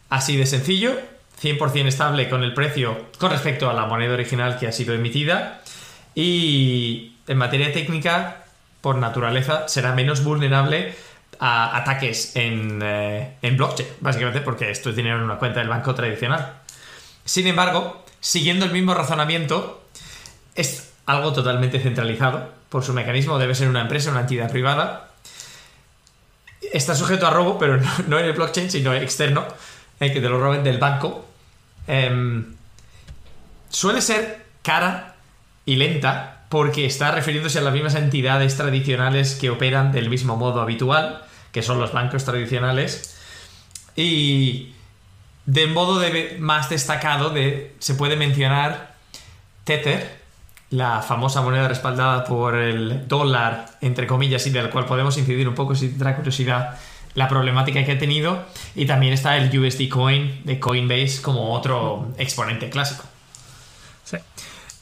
así 0.08 0.36
de 0.36 0.46
sencillo, 0.46 0.98
100% 1.42 1.86
estable 1.86 2.28
con 2.28 2.44
el 2.44 2.54
precio 2.54 3.06
con 3.18 3.30
respecto 3.30 3.68
a 3.68 3.74
la 3.74 3.86
moneda 3.86 4.14
original 4.14 4.58
que 4.58 4.68
ha 4.68 4.72
sido 4.72 4.94
emitida. 4.94 5.60
Y 6.14 7.16
en 7.26 7.38
materia 7.38 7.72
técnica 7.72 8.42
por 8.82 8.96
naturaleza, 8.96 9.68
será 9.68 9.94
menos 9.94 10.22
vulnerable 10.22 10.94
a 11.38 11.76
ataques 11.78 12.32
eh, 12.34 13.36
en, 13.40 13.56
blockchain, 13.56 13.88
básicamente 14.00 14.40
porque 14.42 14.70
esto 14.70 14.90
es 14.90 14.96
dinero 14.96 15.16
en 15.16 15.22
una 15.22 15.38
cuenta 15.38 15.60
del 15.60 15.68
banco 15.68 15.94
tradicional. 15.94 16.60
Sin 17.24 17.46
embargo, 17.46 18.04
siguiendo 18.20 18.66
el 18.66 18.72
mismo 18.72 18.92
razonamiento, 18.92 19.84
es 20.54 20.91
algo 21.06 21.32
totalmente 21.32 21.80
centralizado. 21.80 22.52
Por 22.68 22.84
su 22.84 22.92
mecanismo 22.92 23.38
debe 23.38 23.54
ser 23.54 23.68
una 23.68 23.82
empresa, 23.82 24.10
una 24.10 24.20
entidad 24.20 24.50
privada. 24.50 25.10
Está 26.72 26.94
sujeto 26.94 27.26
a 27.26 27.30
robo, 27.30 27.58
pero 27.58 27.78
no, 28.06 28.18
en 28.18 28.24
el 28.24 28.32
blockchain, 28.32 28.70
sino 28.70 28.94
externo, 28.94 29.44
en 30.00 30.12
que 30.12 30.20
te 30.20 30.28
lo 30.28 30.40
roben 30.40 30.64
del 30.64 30.78
banco. 30.78 31.26
Em, 31.86 32.54
suele 33.68 34.00
ser 34.00 34.46
cara 34.62 35.16
y 35.66 35.76
lenta 35.76 36.44
porque 36.48 36.84
está 36.84 37.10
refiriéndose 37.10 37.58
a 37.58 37.62
las 37.62 37.72
mismas 37.72 37.94
entidades 37.94 38.56
tradicionales 38.56 39.34
que 39.34 39.50
operan 39.50 39.90
del 39.90 40.10
mismo 40.10 40.36
modo 40.36 40.60
habitual, 40.60 41.24
que 41.50 41.62
son 41.62 41.80
los 41.80 41.92
bancos 41.92 42.24
tradicionales. 42.24 43.18
Y 43.96 44.74
de 45.46 45.66
modo 45.66 46.00
más 46.38 46.68
destacado 46.68 47.30
de, 47.30 47.74
se 47.78 47.94
puede 47.94 48.16
mencionar 48.16 48.94
Tether, 49.64 50.21
la 50.72 51.02
famosa 51.02 51.42
moneda 51.42 51.68
respaldada 51.68 52.24
por 52.24 52.56
el 52.56 53.06
dólar, 53.06 53.66
entre 53.82 54.06
comillas, 54.06 54.46
y 54.46 54.50
de 54.50 54.62
la 54.62 54.70
cual 54.70 54.86
podemos 54.86 55.16
incidir 55.18 55.46
un 55.46 55.54
poco 55.54 55.74
si 55.74 55.88
tendrá 55.88 56.16
curiosidad 56.16 56.78
la 57.14 57.28
problemática 57.28 57.84
que 57.84 57.92
ha 57.92 57.98
tenido. 57.98 58.42
Y 58.74 58.86
también 58.86 59.12
está 59.12 59.36
el 59.36 59.56
USD 59.56 59.90
Coin 59.90 60.40
de 60.44 60.58
Coinbase 60.58 61.20
como 61.20 61.52
otro 61.52 62.08
exponente 62.16 62.70
clásico. 62.70 63.04
Sí. 64.04 64.16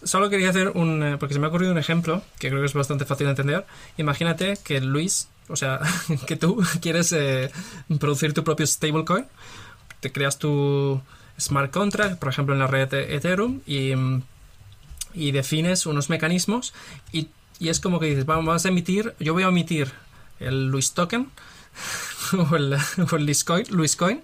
Solo 0.04 0.30
quería 0.30 0.50
hacer 0.50 0.68
un. 0.68 1.02
Eh, 1.02 1.16
porque 1.18 1.34
se 1.34 1.40
me 1.40 1.46
ha 1.46 1.48
ocurrido 1.48 1.72
un 1.72 1.78
ejemplo 1.78 2.22
que 2.38 2.48
creo 2.48 2.60
que 2.60 2.66
es 2.66 2.74
bastante 2.74 3.04
fácil 3.04 3.26
de 3.26 3.30
entender. 3.30 3.66
Imagínate 3.96 4.58
que 4.64 4.80
Luis, 4.80 5.28
o 5.48 5.56
sea, 5.56 5.80
que 6.28 6.36
tú 6.36 6.62
quieres 6.80 7.12
eh, 7.12 7.50
producir 7.98 8.32
tu 8.32 8.44
propio 8.44 8.64
stablecoin. 8.64 9.26
Te 9.98 10.12
creas 10.12 10.38
tu 10.38 11.02
smart 11.38 11.72
contract, 11.72 12.20
por 12.20 12.28
ejemplo, 12.28 12.54
en 12.54 12.60
la 12.60 12.68
red 12.68 12.94
Ethereum, 12.94 13.60
y, 13.66 13.92
y 15.14 15.32
defines 15.32 15.86
unos 15.86 16.10
mecanismos. 16.10 16.72
Y, 17.12 17.28
y, 17.58 17.68
es 17.68 17.80
como 17.80 18.00
que 18.00 18.06
dices, 18.06 18.26
vamos 18.26 18.64
a 18.64 18.68
emitir. 18.68 19.14
Yo 19.20 19.32
voy 19.32 19.42
a 19.42 19.48
emitir 19.48 19.92
el 20.38 20.68
Luis 20.68 20.92
Token 20.92 21.30
o 22.50 22.56
el, 22.56 22.74
o 22.74 23.16
el 23.16 23.24
Luis 23.24 23.44
Coin, 23.44 23.66
Luis 23.70 23.96
Coin 23.96 24.22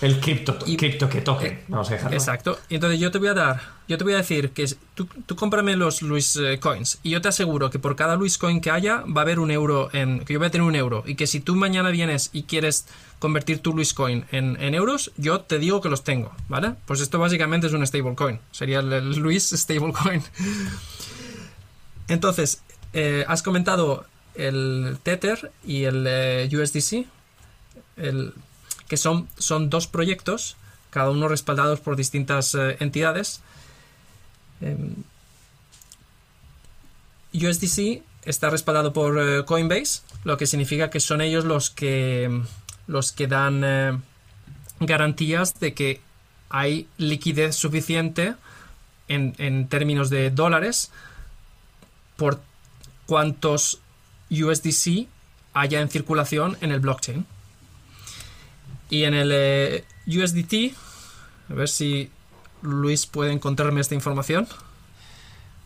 el 0.00 0.20
cripto, 0.20 0.58
cripto 0.58 1.08
que 1.08 1.20
toque. 1.20 1.46
Eh, 1.46 1.64
Vamos 1.68 1.90
a 1.90 1.94
dejarlo. 1.94 2.16
Exacto. 2.16 2.58
Y 2.68 2.74
entonces 2.74 3.00
yo 3.00 3.10
te 3.10 3.18
voy 3.18 3.28
a 3.28 3.34
dar, 3.34 3.60
yo 3.88 3.96
te 3.96 4.04
voy 4.04 4.12
a 4.12 4.18
decir 4.18 4.50
que 4.50 4.66
tú, 4.94 5.06
tú 5.26 5.36
cómprame 5.36 5.76
los 5.76 6.02
Luis 6.02 6.36
eh, 6.36 6.58
Coins 6.60 6.98
y 7.02 7.10
yo 7.10 7.20
te 7.20 7.28
aseguro 7.28 7.70
que 7.70 7.78
por 7.78 7.96
cada 7.96 8.16
Luis 8.16 8.36
Coin 8.36 8.60
que 8.60 8.70
haya 8.70 9.04
va 9.04 9.22
a 9.22 9.24
haber 9.24 9.38
un 9.38 9.50
euro 9.50 9.88
en, 9.92 10.20
que 10.20 10.34
yo 10.34 10.38
voy 10.38 10.48
a 10.48 10.50
tener 10.50 10.66
un 10.66 10.74
euro 10.74 11.02
y 11.06 11.14
que 11.14 11.26
si 11.26 11.40
tú 11.40 11.54
mañana 11.56 11.90
vienes 11.90 12.30
y 12.32 12.42
quieres 12.42 12.86
convertir 13.18 13.60
tu 13.60 13.72
Luis 13.72 13.94
Coin 13.94 14.26
en, 14.30 14.74
euros, 14.74 15.12
yo 15.16 15.40
te 15.40 15.58
digo 15.58 15.80
que 15.80 15.88
los 15.88 16.04
tengo, 16.04 16.32
¿vale? 16.48 16.74
Pues 16.84 17.00
esto 17.00 17.18
básicamente 17.18 17.66
es 17.66 17.72
un 17.72 17.86
stablecoin. 17.86 18.40
Sería 18.50 18.80
el, 18.80 19.16
Luis 19.16 19.50
stablecoin. 19.50 20.22
Entonces, 22.08 22.62
eh, 22.92 23.24
has 23.26 23.42
comentado 23.42 24.04
el 24.34 24.98
Tether 25.02 25.50
y 25.64 25.84
el 25.84 26.48
USDC. 26.52 27.06
El, 27.96 28.34
que 28.88 28.96
son, 28.96 29.28
son 29.38 29.70
dos 29.70 29.86
proyectos, 29.86 30.56
cada 30.90 31.10
uno 31.10 31.28
respaldados 31.28 31.80
por 31.80 31.96
distintas 31.96 32.54
eh, 32.54 32.76
entidades. 32.80 33.40
Em, 34.60 34.94
USDC 37.34 38.02
está 38.24 38.50
respaldado 38.50 38.92
por 38.92 39.18
eh, 39.18 39.44
Coinbase, 39.44 40.02
lo 40.24 40.36
que 40.36 40.46
significa 40.46 40.90
que 40.90 41.00
son 41.00 41.20
ellos 41.20 41.44
los 41.44 41.70
que, 41.70 42.42
los 42.86 43.12
que 43.12 43.26
dan 43.26 43.62
eh, 43.64 43.98
garantías 44.80 45.58
de 45.60 45.74
que 45.74 46.00
hay 46.48 46.88
liquidez 46.96 47.56
suficiente 47.56 48.34
en, 49.08 49.34
en, 49.38 49.68
términos 49.68 50.10
de 50.10 50.30
dólares 50.30 50.90
por 52.16 52.40
cuántos 53.06 53.80
USDC 54.30 55.06
haya 55.54 55.80
en 55.80 55.88
circulación 55.88 56.56
en 56.60 56.72
el 56.72 56.80
blockchain. 56.80 57.26
Y 58.88 59.04
en 59.04 59.14
el 59.14 59.30
eh, 59.32 59.84
USDT, 60.06 60.76
a 61.50 61.54
ver 61.54 61.68
si 61.68 62.10
Luis 62.62 63.06
puede 63.06 63.32
encontrarme 63.32 63.80
esta 63.80 63.94
información. 63.94 64.46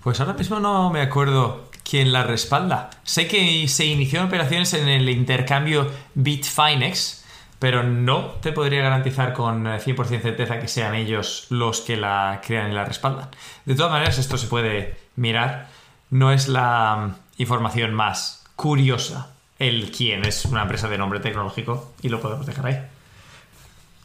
Pues 0.03 0.21
ahora 0.21 0.33
mismo 0.35 0.61
no 0.61 0.91
me 0.91 1.03
acuerdo 1.03 1.69
quién 1.83 2.13
la 2.13 2.23
respalda. 2.23 2.91
Sé 3.05 3.29
que 3.29 3.69
se 3.69 3.85
inició 3.85 4.25
operaciones 4.25 4.73
en 4.75 4.89
el 4.89 5.09
intercambio 5.09 5.91
Bitfinex, 6.15 7.25
pero 7.59 7.83
no 7.83 8.27
te 8.41 8.53
podría 8.53 8.83
garantizar 8.83 9.35
con 9.35 9.67
100% 9.67 10.11
eh, 10.11 10.21
certeza 10.21 10.59
que 10.59 10.69
sean 10.69 10.95
ellos 10.95 11.47
los 11.51 11.83
que 11.83 11.97
la 11.97 12.41
crean 12.47 12.71
y 12.71 12.75
la 12.75 12.85
respaldan. 12.85 13.29
De 13.67 13.75
todas 13.75 13.93
maneras, 13.93 14.19
esto 14.19 14.39
se 14.39 14.47
puede 14.47 14.97
mirar. 15.17 15.69
No 16.09 16.33
es 16.33 16.49
la 16.49 16.97
mm, 16.97 17.43
información 17.43 17.93
más 17.93 18.45
curiosa 18.57 19.35
el 19.59 19.93
quién 19.93 20.25
es 20.25 20.47
una 20.47 20.63
empresa 20.63 20.89
de 20.89 20.97
nombre 20.97 21.21
tecnológico 21.21 21.93
y 22.03 22.09
lo 22.09 22.21
podemos 22.21 22.47
dejar 22.47 22.67
ahí. 22.67 22.81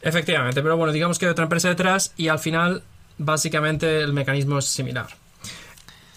Efectivamente, 0.06 0.62
pero 0.62 0.78
bueno, 0.78 0.94
digamos 0.94 1.18
que 1.18 1.26
hay 1.26 1.32
otra 1.32 1.46
empresa 1.46 1.68
detrás 1.68 2.14
y 2.16 2.28
al 2.28 2.38
final 2.38 2.84
básicamente 3.18 4.02
el 4.02 4.14
mecanismo 4.14 4.60
es 4.60 4.66
similar. 4.66 5.08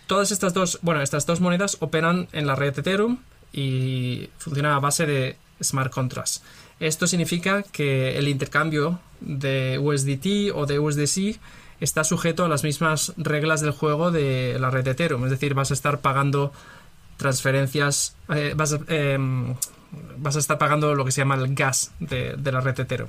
Todas 0.06 0.30
estas 0.30 0.52
dos, 0.52 0.78
bueno, 0.82 1.00
estas 1.00 1.24
dos 1.24 1.40
monedas 1.40 1.78
operan 1.80 2.28
en 2.32 2.46
la 2.46 2.54
red 2.54 2.78
Ethereum 2.78 3.16
y 3.50 4.28
funcionan 4.36 4.72
a 4.72 4.78
base 4.78 5.06
de 5.06 5.36
smart 5.62 5.90
contracts. 5.90 6.42
Esto 6.80 7.06
significa 7.06 7.62
que 7.62 8.18
el 8.18 8.28
intercambio 8.28 9.00
de 9.20 9.78
USDT 9.78 10.54
o 10.54 10.66
de 10.66 10.78
USDC 10.78 11.40
está 11.80 12.04
sujeto 12.04 12.44
a 12.44 12.48
las 12.48 12.64
mismas 12.64 13.14
reglas 13.16 13.62
del 13.62 13.70
juego 13.70 14.10
de 14.10 14.58
la 14.60 14.68
red 14.68 14.86
Ethereum, 14.86 15.24
es 15.24 15.30
decir, 15.30 15.54
vas 15.54 15.70
a 15.70 15.74
estar 15.74 16.00
pagando 16.00 16.52
transferencias, 17.16 18.16
eh, 18.34 18.54
em, 18.88 19.54
vas, 20.18 20.36
a, 20.36 20.38
estar 20.38 20.58
pagando 20.58 20.94
lo 20.94 21.06
que 21.06 21.10
se 21.10 21.22
llama 21.22 21.36
el 21.36 21.54
gas 21.54 21.92
de, 22.00 22.34
de 22.36 22.52
la 22.52 22.60
red 22.60 22.78
Ethereum. 22.78 23.08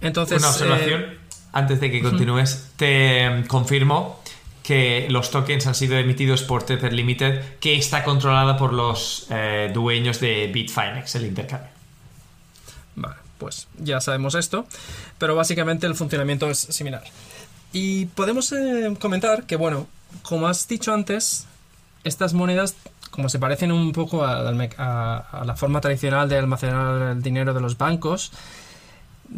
Entonces, 0.00 0.38
Una 0.38 0.50
observación, 0.50 1.00
eh, 1.02 1.18
antes 1.52 1.80
de 1.80 1.90
que 1.90 2.02
continúes, 2.02 2.68
te 2.76 3.44
confirmo 3.48 4.20
que 4.62 5.06
los 5.10 5.30
tokens 5.30 5.66
han 5.66 5.74
sido 5.74 5.96
emitidos 5.96 6.42
por 6.42 6.64
Tether 6.64 6.92
Limited, 6.92 7.40
que 7.60 7.76
está 7.76 8.02
controlada 8.04 8.56
por 8.56 8.72
los 8.72 9.26
eh, 9.30 9.70
dueños 9.72 10.20
de 10.20 10.50
Bitfinex, 10.52 11.14
el 11.14 11.26
intercambio. 11.26 11.70
Vale, 12.96 13.14
pues 13.38 13.68
ya 13.78 14.00
sabemos 14.00 14.34
esto, 14.34 14.66
pero 15.18 15.34
básicamente 15.36 15.86
el 15.86 15.94
funcionamiento 15.94 16.50
es 16.50 16.58
similar. 16.58 17.04
Y 17.72 18.06
podemos 18.06 18.50
eh, 18.52 18.94
comentar 19.00 19.44
que, 19.44 19.56
bueno, 19.56 19.86
como 20.22 20.48
has 20.48 20.66
dicho 20.66 20.92
antes, 20.92 21.46
estas 22.04 22.32
monedas, 22.34 22.74
como 23.10 23.28
se 23.28 23.38
parecen 23.38 23.70
un 23.70 23.92
poco 23.92 24.24
a, 24.24 24.40
a- 24.78 25.16
a 25.40 25.44
la 25.44 25.56
forma 25.56 25.80
tradicional 25.80 26.28
de 26.28 26.38
almacenar 26.38 27.12
el 27.16 27.22
dinero 27.22 27.54
de 27.54 27.60
los 27.60 27.78
bancos, 27.78 28.32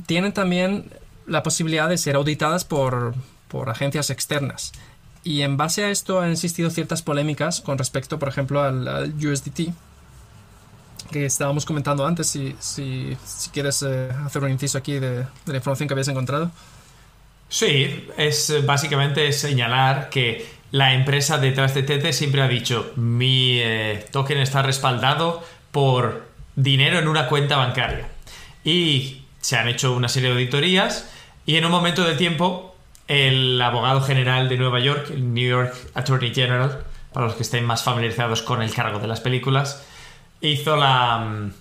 tienen 0.06 0.32
también 0.32 0.90
la 1.26 1.42
posibilidad 1.42 1.88
de 1.88 1.98
ser 1.98 2.16
auditadas 2.16 2.64
por, 2.64 3.14
por 3.48 3.70
agencias 3.70 4.10
externas. 4.10 4.72
Y 5.24 5.42
en 5.42 5.56
base 5.56 5.84
a 5.84 5.90
esto 5.90 6.20
han 6.20 6.32
existido 6.32 6.70
ciertas 6.70 7.02
polémicas 7.02 7.60
con 7.60 7.76
respecto, 7.76 8.18
por 8.18 8.28
ejemplo, 8.28 8.62
al, 8.62 9.12
USDT, 9.14 9.72
que 11.10 11.26
estábamos 11.26 11.64
comentando 11.64 12.06
antes, 12.06 12.28
si, 12.28 12.54
si, 12.60 13.16
si 13.24 13.50
quieres 13.50 13.82
eh, 13.82 14.10
hacer 14.24 14.42
un 14.42 14.50
inciso 14.50 14.78
aquí 14.78 14.94
de, 14.94 15.10
de 15.10 15.26
la 15.46 15.56
información 15.56 15.88
que 15.88 15.94
habías 15.94 16.08
encontrado. 16.08 16.50
Sí, 17.48 18.08
es 18.16 18.50
eh, 18.50 18.60
básicamente 18.60 19.32
señalar 19.32 20.10
que 20.10 20.46
la 20.70 20.92
empresa 20.92 21.38
detrás 21.38 21.74
de 21.74 21.82
Tether 21.82 22.12
siempre 22.12 22.42
ha 22.42 22.48
dicho 22.48 22.92
mi 22.96 23.58
eh, 23.58 24.06
token 24.12 24.38
está 24.38 24.62
respaldado 24.62 25.42
por 25.72 26.26
dinero 26.56 26.98
en 26.98 27.08
una 27.08 27.26
cuenta 27.26 27.56
bancaria. 27.56 28.08
Y 28.64 29.17
se 29.48 29.56
han 29.56 29.66
hecho 29.66 29.94
una 29.94 30.10
serie 30.10 30.28
de 30.28 30.34
auditorías 30.34 31.08
y 31.46 31.56
en 31.56 31.64
un 31.64 31.70
momento 31.70 32.04
del 32.04 32.18
tiempo 32.18 32.76
el 33.06 33.58
abogado 33.62 34.02
general 34.02 34.46
de 34.46 34.58
Nueva 34.58 34.78
York, 34.78 35.06
el 35.08 35.32
New 35.32 35.48
York 35.48 35.74
Attorney 35.94 36.34
General, 36.34 36.84
para 37.14 37.28
los 37.28 37.34
que 37.34 37.44
estén 37.44 37.64
más 37.64 37.82
familiarizados 37.82 38.42
con 38.42 38.60
el 38.60 38.74
cargo 38.74 38.98
de 38.98 39.06
las 39.06 39.20
películas, 39.20 39.86
hizo 40.42 40.76
la... 40.76 41.18
mm, 41.20 41.52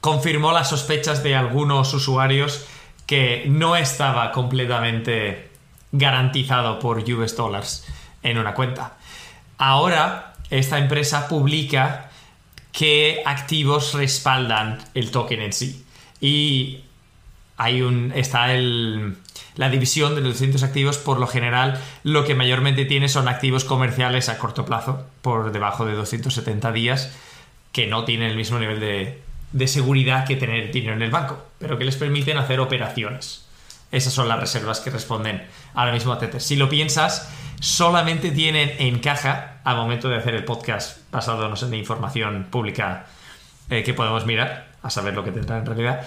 confirmó 0.00 0.50
las 0.50 0.68
sospechas 0.68 1.22
de 1.22 1.36
algunos 1.36 1.94
usuarios 1.94 2.66
que 3.06 3.44
no 3.46 3.76
estaba 3.76 4.32
completamente 4.32 5.52
garantizado 5.92 6.80
por 6.80 7.08
US 7.08 7.36
dollars 7.36 7.86
en 8.24 8.36
una 8.36 8.52
cuenta. 8.52 8.96
Ahora, 9.58 10.34
esta 10.50 10.78
empresa 10.78 11.28
publica 11.28 12.10
qué 12.72 13.22
activos 13.24 13.94
respaldan 13.94 14.78
el 14.94 15.12
token 15.12 15.40
en 15.40 15.52
sí. 15.52 15.83
Y 16.24 16.80
hay 17.58 17.82
un. 17.82 18.12
está 18.14 18.54
el. 18.54 19.18
La 19.56 19.68
división 19.68 20.14
de 20.14 20.22
los 20.22 20.32
distintos 20.32 20.62
activos, 20.62 20.96
por 20.96 21.20
lo 21.20 21.26
general, 21.26 21.78
lo 22.02 22.24
que 22.24 22.34
mayormente 22.34 22.86
tiene 22.86 23.10
son 23.10 23.28
activos 23.28 23.66
comerciales 23.66 24.30
a 24.30 24.38
corto 24.38 24.64
plazo, 24.64 25.06
por 25.20 25.52
debajo 25.52 25.84
de 25.84 25.92
270 25.92 26.72
días, 26.72 27.14
que 27.72 27.86
no 27.86 28.06
tienen 28.06 28.30
el 28.30 28.36
mismo 28.36 28.58
nivel 28.58 28.80
de, 28.80 29.20
de 29.52 29.68
seguridad 29.68 30.26
que 30.26 30.36
tener 30.36 30.72
dinero 30.72 30.94
en 30.94 31.02
el 31.02 31.10
banco, 31.10 31.44
pero 31.58 31.76
que 31.76 31.84
les 31.84 31.96
permiten 31.96 32.38
hacer 32.38 32.58
operaciones. 32.58 33.44
Esas 33.92 34.14
son 34.14 34.26
las 34.26 34.40
reservas 34.40 34.80
que 34.80 34.90
responden 34.90 35.46
ahora 35.74 35.92
mismo 35.92 36.10
a 36.10 36.18
Tether. 36.18 36.40
Si 36.40 36.56
lo 36.56 36.70
piensas, 36.70 37.30
solamente 37.60 38.30
tienen 38.30 38.72
en 38.78 38.98
caja, 38.98 39.60
al 39.62 39.76
momento 39.76 40.08
de 40.08 40.16
hacer 40.16 40.34
el 40.34 40.44
podcast, 40.44 40.98
basándonos 41.12 41.62
en 41.62 41.74
información 41.74 42.46
pública 42.50 43.06
eh, 43.68 43.82
que 43.84 43.92
podemos 43.92 44.24
mirar, 44.26 44.73
a 44.84 44.90
saber 44.90 45.14
lo 45.14 45.24
que 45.24 45.32
tendrá 45.32 45.58
en 45.58 45.66
realidad, 45.66 46.06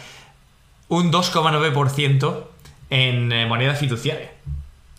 un 0.88 1.12
2,9% 1.12 2.44
en 2.90 3.32
eh, 3.32 3.46
moneda 3.46 3.74
fiduciaria 3.74 4.32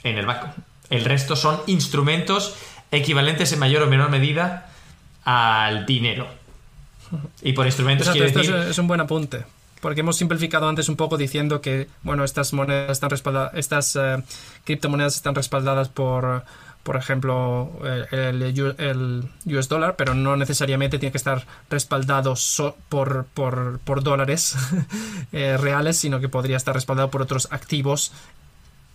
en 0.03 0.19
el 0.19 0.27
banco. 0.27 0.49
El 0.91 1.05
resto 1.05 1.37
son 1.37 1.61
instrumentos 1.67 2.57
equivalentes 2.91 3.53
en 3.53 3.61
mayor 3.61 3.85
o 3.85 3.87
menor 3.87 4.11
medida 4.11 4.71
al 5.25 5.87
dinero. 5.87 6.27
Y 7.41 7.53
por 7.53 7.67
instrumentos 7.67 8.09
Exacto, 8.09 8.41
quiere 8.41 8.53
decir... 8.53 8.71
es 8.71 8.79
un 8.79 8.89
buen 8.89 9.01
apunte. 9.01 9.45
Porque 9.81 10.01
hemos 10.01 10.17
simplificado 10.17 10.69
antes 10.69 10.89
un 10.89 10.97
poco 10.97 11.17
diciendo 11.17 11.61
que, 11.61 11.87
bueno, 12.03 12.25
estas 12.25 12.53
monedas 12.53 12.91
están 12.91 13.11
respaldadas, 13.11 13.53
estas 13.55 13.95
eh, 13.95 14.23
criptomonedas 14.65 15.15
están 15.15 15.37
respaldadas 15.37 15.89
por, 15.89 16.45
por 16.83 16.97
ejemplo, 16.97 17.71
el, 18.13 18.43
el 18.43 19.29
US 19.57 19.69
dollar, 19.69 19.97
pero 19.97 20.15
no 20.15 20.37
necesariamente 20.37 20.99
tiene 20.99 21.13
que 21.13 21.19
estar 21.19 21.45
respaldado 21.71 22.35
so- 22.37 22.77
por, 22.89 23.27
por, 23.35 23.79
por 23.85 24.03
dólares 24.03 24.57
eh, 25.33 25.57
reales, 25.59 25.97
sino 25.99 26.19
que 26.21 26.29
podría 26.29 26.57
estar 26.57 26.75
respaldado 26.75 27.11
por 27.11 27.21
otros 27.23 27.49
activos 27.51 28.13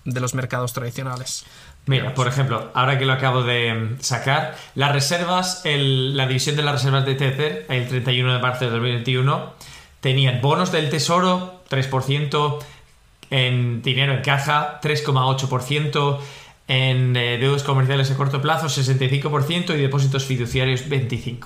de 0.06 0.20
los 0.20 0.34
mercados 0.34 0.74
tradicionales. 0.74 1.46
Mira, 1.86 2.14
por 2.14 2.28
ejemplo, 2.28 2.72
ahora 2.74 2.98
que 2.98 3.06
lo 3.06 3.14
acabo 3.14 3.44
de 3.44 3.74
mm, 3.74 3.98
sacar, 4.02 4.56
las 4.76 4.92
reservas, 4.92 5.62
el- 5.66 6.16
la 6.18 6.26
división 6.28 6.56
de 6.56 6.64
las 6.64 6.74
reservas 6.76 7.06
de 7.06 7.16
Tether, 7.16 7.66
el 7.70 7.88
31 7.88 8.34
de 8.34 8.40
marzo 8.40 8.66
de 8.66 8.72
2021, 8.72 9.54
tenían 10.00 10.42
bonos 10.42 10.72
del 10.72 10.90
tesoro, 10.90 11.62
3%, 11.70 12.60
en 13.30 13.82
dinero 13.82 14.14
en 14.14 14.22
caja, 14.22 14.80
3,8%, 14.82 16.20
en 16.68 17.16
eh, 17.16 17.38
deudas 17.38 17.64
comerciales 17.64 18.10
a 18.12 18.16
corto 18.18 18.42
plazo, 18.42 18.68
65%, 18.68 19.76
y 19.76 19.82
depósitos 19.82 20.26
fiduciarios, 20.26 20.86
25%. 20.88 21.46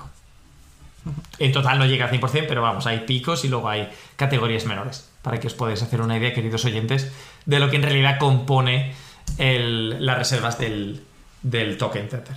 En 1.40 1.52
total 1.54 1.80
no 1.80 1.86
llega 1.86 2.06
al 2.06 2.12
100%, 2.12 2.46
pero 2.50 2.62
vamos, 2.62 2.86
hay 2.86 3.00
picos 3.02 3.46
y 3.46 3.48
luego 3.48 3.70
hay 3.70 3.90
categorías 4.18 4.66
menores, 4.66 5.10
para 5.22 5.40
que 5.40 5.48
os 5.48 5.54
podáis 5.54 5.82
hacer 5.82 6.02
una 6.02 6.18
idea, 6.18 6.34
queridos 6.34 6.66
oyentes, 6.66 7.12
de 7.46 7.60
lo 7.60 7.70
que 7.70 7.78
en 7.78 7.84
realidad 7.84 8.20
compone 8.20 8.94
el- 9.38 10.06
las 10.06 10.18
reservas 10.18 10.58
del, 10.60 11.02
del 11.42 11.78
token 11.78 12.10
Tether. 12.10 12.36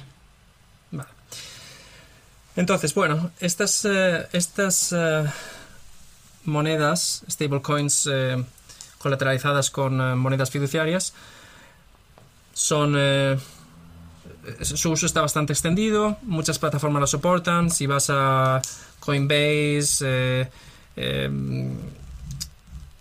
Vale. 0.93 1.09
Entonces, 2.57 2.95
bueno, 2.95 3.31
estas, 3.41 3.85
eh, 3.85 4.27
estas 4.33 4.93
eh, 4.93 5.25
monedas, 6.45 7.25
stablecoins 7.29 8.09
colateralizadas 8.99 9.71
con 9.71 10.19
monedas 10.19 10.51
fiduciarias, 10.51 11.15
son. 12.53 12.95
eh, 12.97 13.39
su 14.63 14.91
uso 14.91 15.07
está 15.07 15.21
bastante 15.21 15.53
extendido, 15.53 16.17
muchas 16.23 16.59
plataformas 16.59 17.01
lo 17.01 17.07
soportan. 17.07 17.71
Si 17.71 17.87
vas 17.87 18.09
a 18.11 18.61
Coinbase, 18.99 20.05
eh, 20.05 20.49
eh, 20.97 21.31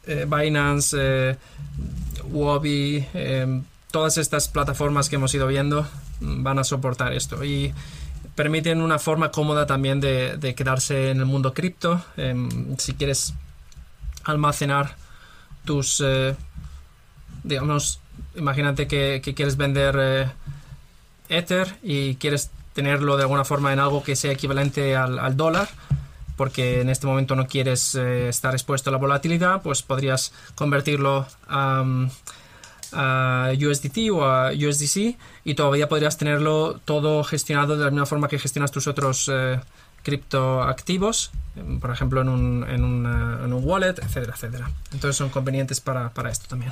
eh, 0.06 0.26
Binance, 0.28 0.98
eh, 1.00 1.38
eh, 3.14 3.62
todas 3.92 4.18
estas 4.18 4.48
plataformas 4.48 5.10
que 5.10 5.16
hemos 5.16 5.34
ido 5.34 5.48
viendo 5.48 5.88
van 6.20 6.60
a 6.60 6.64
soportar 6.64 7.14
esto 7.14 7.44
y 7.44 7.74
permiten 8.36 8.82
una 8.82 9.00
forma 9.00 9.32
cómoda 9.32 9.66
también 9.66 10.00
de, 10.00 10.38
de 10.38 10.56
quedarse 10.56 11.12
en 11.12 11.20
el 11.20 11.26
mundo 11.26 11.54
cripto. 11.54 12.02
Em, 12.18 12.78
si 12.78 12.94
quieres 12.94 13.34
almacenar 14.24 14.96
tus, 15.66 16.02
eh, 16.06 16.36
digamos, 17.44 18.00
imagínate 18.36 18.88
que, 18.88 19.22
quieres 19.22 19.58
vender 19.58 19.96
eh, 20.00 20.28
Ether 21.30 21.76
y 21.84 22.16
quieres 22.16 22.50
tenerlo 22.74 23.18
de 23.18 23.24
alguna 23.24 23.46
forma 23.46 23.74
en 23.74 23.80
algo 23.80 24.04
que 24.04 24.16
sea 24.16 24.32
equivalente 24.32 24.96
al, 24.96 25.36
dólar 25.36 25.70
porque 26.38 26.82
en 26.82 26.90
este 26.90 27.06
momento 27.06 27.36
no 27.36 27.48
quieres 27.48 27.96
eh, 27.96 28.30
estar 28.30 28.54
expuesto 28.54 28.90
a 28.90 28.94
la 28.94 28.98
volatilidad, 28.98 29.62
pues 29.62 29.82
podrías 29.82 30.32
convertirlo 30.56 31.28
a, 31.48 31.84
USDT 32.92 34.10
o 34.12 34.26
a 34.26 34.52
USDC 34.52 35.18
y 35.44 35.54
todavía 35.54 35.88
podrías 35.90 36.18
tenerlo 36.18 36.80
todo 36.86 37.24
gestionado 37.24 37.78
de 37.78 37.84
la 37.84 37.92
misma 37.92 38.06
forma 38.08 38.28
que 38.28 38.40
gestionas 38.40 38.72
tus 38.72 38.88
otros 38.88 39.30
eh, 39.32 39.60
criptoactivos, 40.02 41.32
em, 41.56 41.80
por 41.80 41.92
ejemplo 41.92 42.22
en 42.22 42.30
un, 42.30 42.66
en, 42.68 42.84
en 42.84 43.54
un 43.54 43.62
wallet, 43.64 44.00
etcétera, 44.02 44.34
etcétera. 44.34 44.72
Entonces 44.94 45.18
son 45.18 45.30
convenientes 45.30 45.82
para, 45.82 46.10
para 46.14 46.32
esto 46.32 46.48
también. 46.48 46.72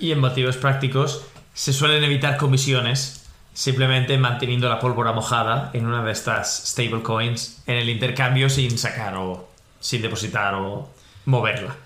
Y 0.00 0.12
en 0.12 0.20
motivos 0.20 0.56
prácticos, 0.56 1.22
se 1.54 1.72
suelen 1.72 2.02
evitar 2.04 2.36
comisiones 2.36 3.24
simplemente 3.54 4.18
manteniendo 4.18 4.68
la 4.68 4.80
pólvora 4.80 5.12
mojada 5.12 5.70
en 5.72 5.86
una 5.86 6.02
de 6.04 6.10
estas 6.10 6.66
stablecoins 6.66 7.62
en 7.66 7.76
el 7.76 7.88
intercambio 7.88 8.50
sin 8.50 8.76
sacar 8.76 9.14
o 9.16 9.48
sin 9.80 10.02
depositar 10.02 10.54
o 10.54 10.88
moverla. 11.26 11.76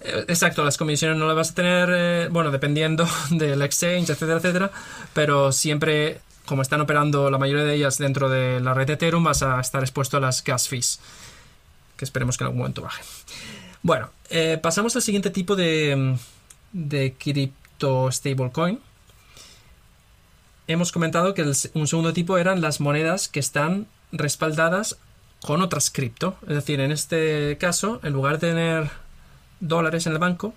Eh, 0.00 0.24
Exacto, 0.28 0.64
las 0.64 0.76
comisiones 0.76 1.16
no 1.16 1.26
las 1.26 1.36
vas 1.36 1.50
a 1.52 1.54
tener, 1.54 1.88
eh, 1.92 2.28
bueno, 2.30 2.50
dependiendo 2.50 3.08
del 3.30 3.62
exchange, 3.62 4.10
etcétera, 4.10 4.38
etcétera, 4.38 4.70
pero 5.14 5.52
siempre, 5.52 6.20
como 6.44 6.62
están 6.62 6.80
operando 6.80 7.30
la 7.30 7.38
mayoría 7.38 7.64
de 7.64 7.74
ellas 7.74 7.98
dentro 7.98 8.28
de 8.28 8.60
la 8.60 8.74
red 8.74 8.88
de 8.88 8.94
Ethereum, 8.94 9.22
vas 9.22 9.42
a 9.42 9.60
estar 9.60 9.82
expuesto 9.82 10.16
a 10.16 10.20
las 10.20 10.42
gas 10.42 10.68
fees, 10.68 11.00
que 11.96 12.04
esperemos 12.04 12.36
que 12.36 12.44
en 12.44 12.46
algún 12.46 12.58
momento 12.58 12.82
baje. 12.82 13.02
Bueno, 13.82 14.10
eh, 14.30 14.58
pasamos 14.60 14.96
al 14.96 15.02
siguiente 15.02 15.30
tipo 15.30 15.54
de, 15.54 15.94
mm, 15.94 16.18
de 16.72 17.14
cripto 17.18 18.10
stablecoin. 18.10 18.80
Hemos 20.68 20.92
comentado 20.92 21.34
que 21.34 21.42
el 21.42 21.54
un 21.74 21.86
segundo 21.86 22.12
tipo 22.12 22.38
eran 22.38 22.60
las 22.60 22.80
monedas 22.80 23.28
que 23.28 23.40
están 23.40 23.86
respaldadas 24.12 24.98
con 25.42 25.62
otras 25.62 25.90
cripto. 25.90 26.36
Es 26.42 26.54
decir, 26.54 26.80
en 26.80 26.90
este 26.90 27.56
caso, 27.58 28.00
en 28.02 28.12
lugar 28.12 28.38
de 28.38 28.48
tener 28.48 28.90
dólares 29.60 30.06
en 30.06 30.12
el 30.12 30.18
banco, 30.18 30.54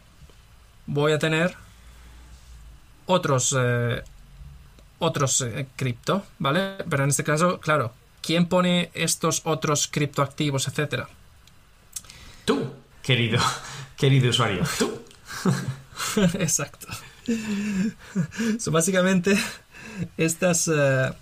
voy 0.87 1.11
a 1.11 1.19
tener 1.19 1.55
otros 3.05 3.55
eh, 3.57 4.03
otros 4.99 5.41
eh, 5.41 5.67
cripto, 5.75 6.23
¿vale? 6.37 6.75
Pero 6.89 7.03
en 7.03 7.09
este 7.09 7.23
caso, 7.23 7.59
claro, 7.59 7.93
¿quién 8.21 8.47
pone 8.47 8.91
estos 8.93 9.41
otros 9.45 9.87
criptoactivos, 9.87 10.67
etcétera? 10.67 11.07
Tú, 12.45 12.73
querido, 13.01 13.39
querido 13.97 14.29
usuario, 14.29 14.63
tú. 14.77 15.01
Exacto. 16.39 16.87
So, 18.59 18.71
básicamente, 18.71 19.37
estas, 20.17 20.67
eh, 20.67 21.13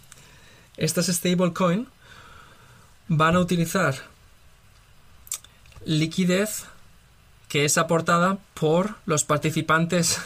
estas 0.78 1.08
stablecoin 1.08 1.88
van 3.08 3.36
a 3.36 3.40
utilizar 3.40 3.96
liquidez 5.86 6.66
que 7.50 7.66
es 7.66 7.78
aportada 7.78 8.38
por 8.54 8.96
los 9.06 9.24
participantes 9.24 10.20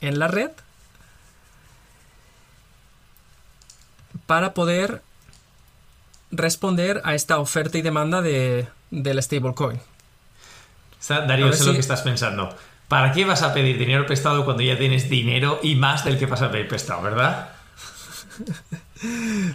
en 0.00 0.18
la 0.18 0.28
red 0.28 0.50
para 4.26 4.54
poder 4.54 5.02
responder 6.30 7.00
a 7.04 7.14
esta 7.14 7.38
oferta 7.38 7.76
y 7.78 7.82
demanda 7.82 8.22
de, 8.22 8.68
del 8.90 9.22
stablecoin. 9.22 9.80
Darío, 11.08 11.52
sé 11.52 11.64
lo 11.64 11.70
si- 11.70 11.74
que 11.74 11.80
estás 11.80 12.02
pensando. 12.02 12.56
¿Para 12.92 13.10
qué 13.10 13.24
vas 13.24 13.42
a 13.42 13.54
pedir 13.54 13.78
dinero 13.78 14.04
prestado 14.04 14.44
cuando 14.44 14.62
ya 14.62 14.76
tienes 14.76 15.08
dinero 15.08 15.58
y 15.62 15.76
más 15.76 16.04
del 16.04 16.18
que 16.18 16.26
vas 16.26 16.42
a 16.42 16.50
pedir 16.52 16.68
prestado, 16.68 17.00
verdad? 17.00 17.48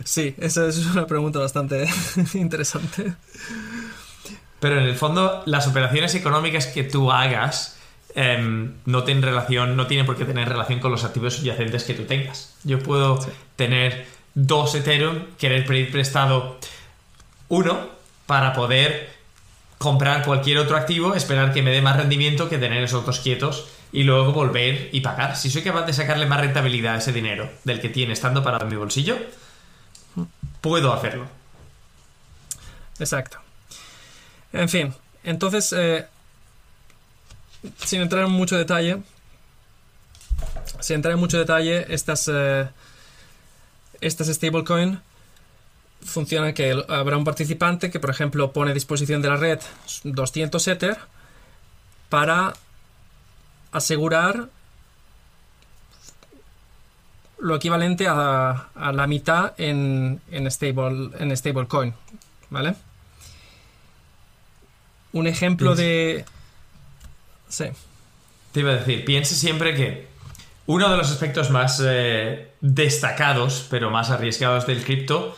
Sí, 0.03 0.33
esa 0.39 0.67
es 0.67 0.85
una 0.87 1.05
pregunta 1.05 1.37
bastante 1.37 1.87
interesante. 2.33 3.13
Pero 4.59 4.79
en 4.79 4.85
el 4.85 4.95
fondo, 4.95 5.43
las 5.45 5.67
operaciones 5.67 6.15
económicas 6.15 6.65
que 6.65 6.83
tú 6.83 7.11
hagas 7.11 7.77
em, 8.15 8.73
no 8.85 9.03
tienen 9.03 9.23
relación, 9.23 9.77
no 9.77 9.85
tienen 9.85 10.07
por 10.07 10.17
qué 10.17 10.25
tener 10.25 10.49
relación 10.49 10.79
con 10.79 10.91
los 10.91 11.03
activos 11.03 11.35
subyacentes 11.35 11.83
que 11.83 11.93
tú 11.93 12.05
tengas. 12.05 12.55
Yo 12.63 12.79
puedo 12.79 13.19
tener 13.55 14.07
dos 14.33 14.73
Ethereum, 14.73 15.25
querer 15.37 15.63
pedir 15.67 15.91
prestado 15.91 16.57
uno 17.49 17.87
para 18.25 18.53
poder 18.53 19.16
comprar 19.77 20.23
cualquier 20.25 20.57
otro 20.57 20.75
activo, 20.75 21.13
esperar 21.13 21.53
que 21.53 21.61
me 21.61 21.71
dé 21.71 21.81
más 21.81 21.97
rendimiento 21.97 22.49
que 22.49 22.57
tener 22.57 22.83
esos 22.83 23.05
dos 23.05 23.19
quietos 23.19 23.67
y 23.91 24.03
luego 24.03 24.33
volver 24.33 24.89
y 24.91 25.01
pagar. 25.01 25.35
Si 25.35 25.49
soy 25.49 25.61
capaz 25.61 25.85
de 25.85 25.93
sacarle 25.93 26.25
más 26.25 26.41
rentabilidad 26.41 26.95
a 26.95 26.97
ese 26.97 27.13
dinero 27.13 27.49
del 27.63 27.79
que 27.79 27.89
tiene 27.89 28.13
estando 28.13 28.43
parado 28.43 28.65
en 28.65 28.71
mi 28.71 28.75
bolsillo, 28.75 29.17
puedo 30.61 30.93
hacerlo. 30.93 31.27
Exacto. 32.99 33.37
En 34.53 34.69
fin, 34.69 34.93
entonces, 35.23 35.73
eh, 35.73 36.05
sin 37.77 38.01
entrar 38.01 38.25
en 38.25 38.31
mucho 38.31 38.57
detalle, 38.57 39.01
sin 40.79 40.95
entrar 40.95 41.13
en 41.13 41.19
mucho 41.19 41.37
detalle, 41.37 41.85
estas, 41.93 42.29
eh, 42.31 42.67
estas 44.01 44.27
stablecoin 44.27 44.99
funcionan 46.03 46.53
que 46.53 46.83
habrá 46.87 47.17
un 47.17 47.23
participante 47.23 47.89
que, 47.91 47.99
por 47.99 48.09
ejemplo, 48.09 48.51
pone 48.53 48.71
a 48.71 48.73
disposición 48.73 49.21
de 49.21 49.29
la 49.29 49.37
red 49.37 49.59
200 50.03 50.67
Ether 50.67 50.97
para 52.09 52.53
asegurar 53.71 54.49
lo 57.39 57.55
equivalente 57.55 58.07
a, 58.07 58.69
a 58.73 58.91
la 58.91 59.07
mitad 59.07 59.53
en, 59.57 60.21
en, 60.31 60.49
stable, 60.49 61.11
en 61.19 61.35
stablecoin, 61.35 61.93
¿vale? 62.49 62.75
Un 65.13 65.27
ejemplo 65.27 65.75
de... 65.75 66.25
Sí, 67.47 67.65
Te 68.51 68.59
iba 68.59 68.71
a 68.71 68.75
decir, 68.75 69.05
piense 69.05 69.35
siempre 69.35 69.75
que 69.75 70.07
uno 70.65 70.89
de 70.89 70.97
los 70.97 71.11
aspectos 71.11 71.49
más 71.49 71.81
eh, 71.85 72.51
destacados, 72.59 73.67
pero 73.69 73.89
más 73.89 74.09
arriesgados 74.09 74.67
del 74.67 74.83
cripto, 74.83 75.35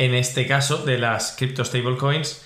en 0.00 0.14
este 0.14 0.46
caso 0.46 0.78
de 0.78 0.96
las 0.96 1.32
crypto 1.36 1.62
stablecoins, 1.62 2.42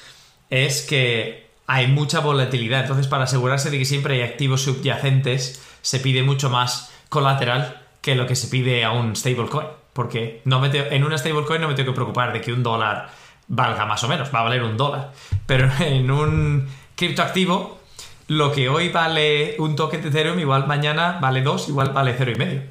es 0.51 0.83
que 0.83 1.47
hay 1.69 1.87
mucha 1.87 2.19
volatilidad. 2.19 2.81
Entonces, 2.81 3.07
para 3.07 3.25
asegurarse 3.25 3.71
de 3.71 3.79
que 3.79 3.85
siempre 3.85 4.15
hay 4.15 4.23
activos 4.23 4.63
subyacentes, 4.63 5.63
se 5.81 6.01
pide 6.01 6.25
mucho 6.25 6.51
más 6.51 6.91
colateral 7.09 7.81
que 8.01 8.17
lo 8.17 8.27
que 8.27 8.35
se 8.35 8.49
pide 8.49 8.85
a 8.85 8.91
un 8.91 9.15
stablecoin. 9.15 9.69
Porque 9.93 10.43
no 10.45 10.59
me 10.59 10.69
en 10.75 11.05
una 11.05 11.17
stablecoin 11.17 11.61
no 11.61 11.69
me 11.69 11.75
tengo 11.75 11.93
que 11.93 11.95
preocupar 11.95 12.33
de 12.33 12.41
que 12.41 12.53
un 12.53 12.65
dólar 12.65 13.11
valga 13.47 13.87
más 13.87 14.03
o 14.03 14.09
menos, 14.09 14.35
va 14.35 14.41
a 14.41 14.43
valer 14.43 14.65
un 14.65 14.77
dólar. 14.77 15.13
Pero 15.47 15.71
en 15.79 16.11
un 16.11 16.69
criptoactivo, 16.97 17.79
lo 18.27 18.51
que 18.51 18.69
hoy 18.69 18.89
vale 18.89 19.55
un 19.61 19.77
token 19.77 20.03
de 20.03 20.09
Ethereum, 20.09 20.41
igual 20.41 20.67
mañana 20.67 21.19
vale 21.21 21.41
2, 21.41 21.69
igual 21.69 21.91
vale 21.91 22.17
cero 22.19 22.33
y 22.33 22.35
medio 22.35 22.63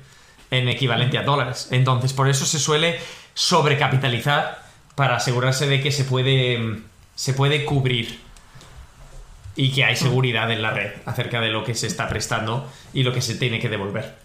en 0.52 0.67
equivalente 0.67 1.17
a 1.17 1.24
dólares. 1.24 1.69
Entonces, 1.72 2.12
por 2.12 2.28
eso 2.28 2.46
se 2.46 2.60
suele 2.60 3.00
sobrecapitalizar 3.34 4.62
para 4.95 5.17
asegurarse 5.17 5.67
de 5.67 5.82
que 5.82 5.91
se 5.91 6.03
puede, 6.03 6.58
mm, 6.58 6.84
se 7.15 7.34
puede 7.34 7.65
cubrir 7.65 8.19
y 9.56 9.71
que 9.71 9.84
hay 9.84 9.95
seguridad 9.95 10.51
en 10.51 10.62
la 10.62 10.71
red 10.71 10.91
acerca 11.06 11.39
de 11.41 11.49
lo 11.49 11.63
que 11.63 11.75
se 11.75 11.88
está 11.88 12.10
prestando 12.10 12.69
y 12.93 13.03
lo 13.03 13.13
que 13.13 13.21
se 13.21 13.36
tiene 13.36 13.60
que 13.60 13.69
devolver. 13.69 14.15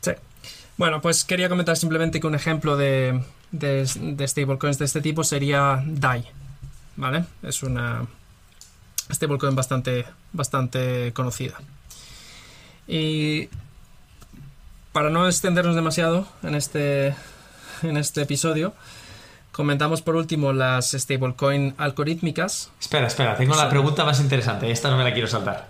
sí. 0.00 0.12
Bueno, 0.78 1.00
pues 1.02 1.24
quería 1.24 1.48
comentar 1.48 1.76
simplemente 1.76 2.18
que 2.18 2.26
un 2.26 2.34
ejemplo 2.34 2.76
de, 2.76 3.22
de, 3.50 3.88
de 3.94 4.28
stablecoins 4.28 4.78
de 4.78 4.86
este 4.86 5.02
tipo 5.02 5.22
sería 5.22 5.82
DAI, 5.86 6.24
¿vale? 6.96 7.24
Es 7.42 7.62
una 7.62 8.06
stablecoin 9.10 9.54
bastante, 9.54 10.06
bastante 10.32 11.12
conocida. 11.12 11.60
Y 12.88 13.48
para 14.92 15.10
no 15.10 15.26
extendernos 15.26 15.74
demasiado 15.74 16.26
en 16.42 16.54
este, 16.54 17.14
en 17.82 17.96
este 17.96 18.22
episodio, 18.22 18.74
comentamos 19.52 20.02
por 20.02 20.16
último 20.16 20.52
las 20.52 20.90
stablecoin 20.92 21.74
algorítmicas. 21.78 22.70
Espera, 22.80 23.06
espera, 23.06 23.36
tengo 23.36 23.54
la 23.54 23.68
pregunta 23.68 24.04
más 24.04 24.18
interesante. 24.20 24.70
Esta 24.70 24.90
no 24.90 24.96
me 24.96 25.04
la 25.04 25.12
quiero 25.12 25.28
saltar. 25.28 25.68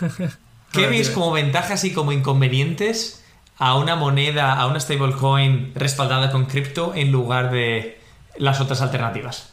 ¿Qué 0.72 0.86
veis 0.86 1.10
como 1.10 1.32
ventajas 1.32 1.84
y 1.84 1.92
como 1.92 2.12
inconvenientes 2.12 3.24
a 3.58 3.76
una 3.76 3.96
moneda, 3.96 4.52
a 4.52 4.66
una 4.66 4.78
stablecoin 4.78 5.72
respaldada 5.74 6.30
con 6.30 6.44
cripto 6.44 6.92
en 6.94 7.10
lugar 7.10 7.50
de 7.50 8.00
las 8.36 8.60
otras 8.60 8.82
alternativas? 8.82 9.50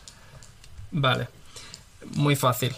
Vale, 0.91 1.29
muy 2.15 2.35
fácil. 2.35 2.75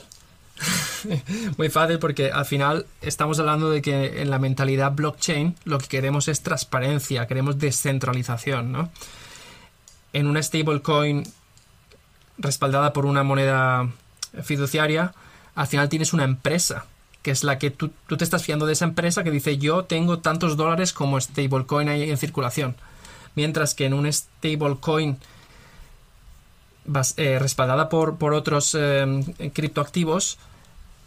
muy 1.58 1.69
fácil 1.69 2.00
porque 2.00 2.32
al 2.32 2.45
final 2.45 2.86
estamos 3.02 3.39
hablando 3.39 3.69
de 3.69 3.82
que 3.82 4.21
en 4.21 4.30
la 4.30 4.39
mentalidad 4.39 4.91
blockchain 4.93 5.56
lo 5.65 5.80
que 5.80 5.88
queremos 5.88 6.28
es 6.28 6.41
transparencia, 6.41 7.28
queremos 7.28 7.58
descentralización, 7.58 8.71
¿no? 8.71 8.91
En 10.15 10.28
una 10.28 10.41
stablecoin 10.41 11.23
respaldada 12.38 12.93
por 12.93 13.06
una 13.06 13.23
moneda 13.23 13.91
fiduciaria, 14.43 15.13
al 15.56 15.67
final 15.67 15.89
tienes 15.89 16.13
una 16.13 16.23
empresa, 16.23 16.86
que 17.21 17.32
es 17.32 17.43
la 17.43 17.60
que 17.60 17.69
tú, 17.69 17.89
te 17.89 18.23
estás 18.23 18.41
fiando 18.41 18.65
de 18.65 18.71
esa 18.71 18.86
empresa 18.86 19.25
que 19.25 19.32
dice 19.32 19.58
yo 19.58 19.84
tengo 19.84 20.19
tantos 20.19 20.56
dólares 20.56 20.93
como 20.93 21.19
stablecoin 21.19 21.89
ahí 21.89 22.10
en 22.10 22.17
circulación. 22.17 22.78
Mientras 23.36 23.75
que 23.75 23.88
en 23.88 23.93
un 23.93 24.10
stablecoin 24.10 25.17
eh, 27.17 27.38
respaldada 27.38 27.89
por, 27.89 28.15
por 28.15 28.34
otros 28.34 28.73
eh, 28.80 29.51
criptoactivos, 29.54 30.38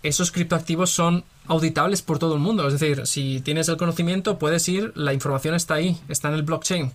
esos 0.02 0.30
criptoactivos 0.32 0.90
son 0.90 1.24
auditables 1.46 2.02
por 2.02 2.18
todo 2.18 2.34
el 2.34 2.40
mundo. 2.40 2.66
Es 2.66 2.78
decir, 2.78 3.06
si 3.06 3.40
tienes 3.40 3.70
el 3.70 3.78
conocimiento, 3.78 4.38
puedes 4.38 4.68
ir, 4.68 4.92
la 4.96 5.14
información 5.14 5.54
está 5.54 5.74
ahí, 5.76 5.98
está 6.10 6.28
en 6.28 6.34
el 6.34 6.42
blockchain. 6.42 6.92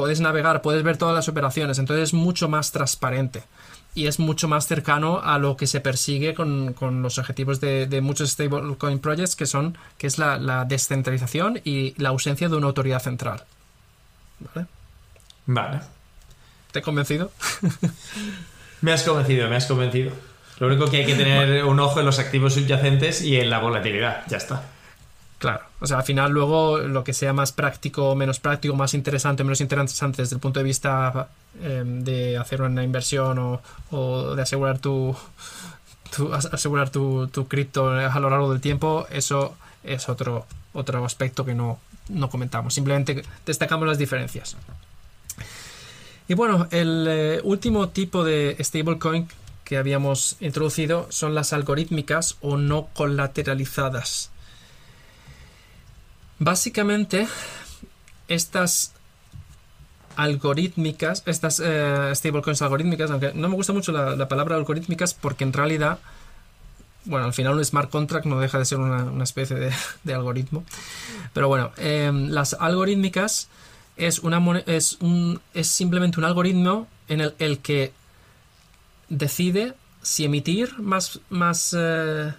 Puedes 0.00 0.22
navegar, 0.22 0.62
puedes 0.62 0.82
ver 0.82 0.96
todas 0.96 1.14
las 1.14 1.28
operaciones, 1.28 1.78
entonces 1.78 2.04
es 2.04 2.14
mucho 2.14 2.48
más 2.48 2.72
transparente 2.72 3.42
y 3.94 4.06
es 4.06 4.18
mucho 4.18 4.48
más 4.48 4.66
cercano 4.66 5.20
a 5.22 5.38
lo 5.38 5.58
que 5.58 5.66
se 5.66 5.82
persigue 5.82 6.32
con, 6.32 6.72
con 6.72 7.02
los 7.02 7.18
objetivos 7.18 7.60
de, 7.60 7.86
de 7.86 8.00
muchos 8.00 8.30
stablecoin 8.30 8.98
projects 8.98 9.36
que 9.36 9.44
son 9.44 9.76
que 9.98 10.06
es 10.06 10.16
la, 10.16 10.38
la 10.38 10.64
descentralización 10.64 11.60
y 11.64 11.92
la 12.00 12.08
ausencia 12.08 12.48
de 12.48 12.56
una 12.56 12.68
autoridad 12.68 13.02
central. 13.02 13.44
¿Vale? 14.54 14.66
Vale. 15.44 15.80
¿Te 16.72 16.78
he 16.78 16.82
convencido? 16.82 17.30
Me 18.80 18.92
has 18.92 19.02
convencido, 19.02 19.50
me 19.50 19.56
has 19.56 19.66
convencido. 19.66 20.12
Lo 20.60 20.66
único 20.68 20.90
que 20.90 20.96
hay 20.96 21.04
que 21.04 21.14
tener 21.14 21.62
un 21.66 21.78
ojo 21.78 22.00
en 22.00 22.06
los 22.06 22.18
activos 22.18 22.54
subyacentes 22.54 23.20
y 23.20 23.36
en 23.36 23.50
la 23.50 23.58
volatilidad. 23.58 24.22
Ya 24.28 24.38
está. 24.38 24.62
Claro, 25.40 25.64
o 25.80 25.86
sea, 25.86 25.96
al 25.96 26.02
final 26.04 26.30
luego 26.32 26.76
lo 26.78 27.02
que 27.02 27.14
sea 27.14 27.32
más 27.32 27.50
práctico, 27.50 28.14
menos 28.14 28.38
práctico, 28.38 28.76
más 28.76 28.92
interesante, 28.94 29.42
menos 29.42 29.60
interesante 29.62 30.20
desde 30.22 30.36
el 30.36 30.40
punto 30.40 30.60
de 30.60 30.64
vista 30.64 31.28
eh, 31.62 31.82
de 31.84 32.36
hacer 32.36 32.60
una 32.60 32.84
inversión 32.84 33.58
o, 33.90 34.34
de 34.36 34.42
asegurar 34.42 34.78
tu, 34.80 35.16
tu- 36.14 36.32
as- 36.34 36.44
asegurar 36.52 36.90
tu, 36.90 37.26
tu 37.28 37.48
cripto 37.48 37.88
a 37.88 38.20
lo 38.20 38.28
largo 38.28 38.52
del 38.52 38.60
tiempo, 38.60 39.06
eso 39.10 39.56
es 39.82 40.10
otro, 40.10 40.44
otro 40.74 41.02
aspecto 41.06 41.42
que 41.46 41.54
no, 41.54 41.80
no 42.10 42.28
comentamos. 42.28 42.74
Simplemente 42.74 43.24
destacamos 43.46 43.88
las 43.88 43.96
diferencias. 43.96 44.58
Y 46.28 46.34
bueno, 46.34 46.68
el 46.70 47.06
eh, 47.08 47.40
último 47.44 47.88
tipo 47.88 48.24
de 48.24 48.56
stablecoin 48.60 49.26
que 49.64 49.78
habíamos 49.78 50.36
introducido 50.40 51.06
son 51.08 51.34
las 51.34 51.54
algorítmicas 51.54 52.36
o 52.42 52.58
no 52.58 52.88
colateralizadas. 52.92 54.30
Básicamente, 56.40 57.28
estas 58.26 58.92
algorítmicas, 60.16 61.22
estas 61.26 61.62
eh, 61.64 62.10
stablecoins 62.14 62.60
algorítmicas, 62.62 63.10
aunque 63.12 63.32
no 63.32 63.48
me 63.48 63.54
gusta 63.54 63.72
mucho 63.72 63.92
la, 63.92 64.16
la 64.16 64.26
palabra 64.26 64.56
algorítmicas 64.56 65.14
porque 65.14 65.44
en 65.44 65.52
realidad 65.52 66.00
bueno, 67.04 67.26
al 67.26 67.32
final 67.32 67.54
un 67.54 67.64
smart 67.64 67.90
contract 67.90 68.26
no 68.26 68.40
deja 68.40 68.58
de 68.58 68.64
ser 68.64 68.78
una, 68.78 69.24
especie 69.24 69.56
de, 70.04 70.14
algoritmo. 70.14 70.64
Pero 71.32 71.48
bueno, 71.48 71.72
em, 71.76 72.28
las 72.28 72.54
algorítmicas 72.54 73.48
es, 73.96 74.20
una, 74.20 74.40
es, 74.66 74.98
un, 75.00 75.40
es 75.54 75.68
simplemente 75.68 76.18
un 76.18 76.24
algoritmo 76.24 76.86
en 77.08 77.20
el, 77.20 77.34
el 77.38 77.58
que 77.58 77.92
decide 79.08 79.74
si 80.02 80.24
emitir 80.24 80.78
más, 80.78 81.20
más, 81.28 81.74
eh, 81.76 82.32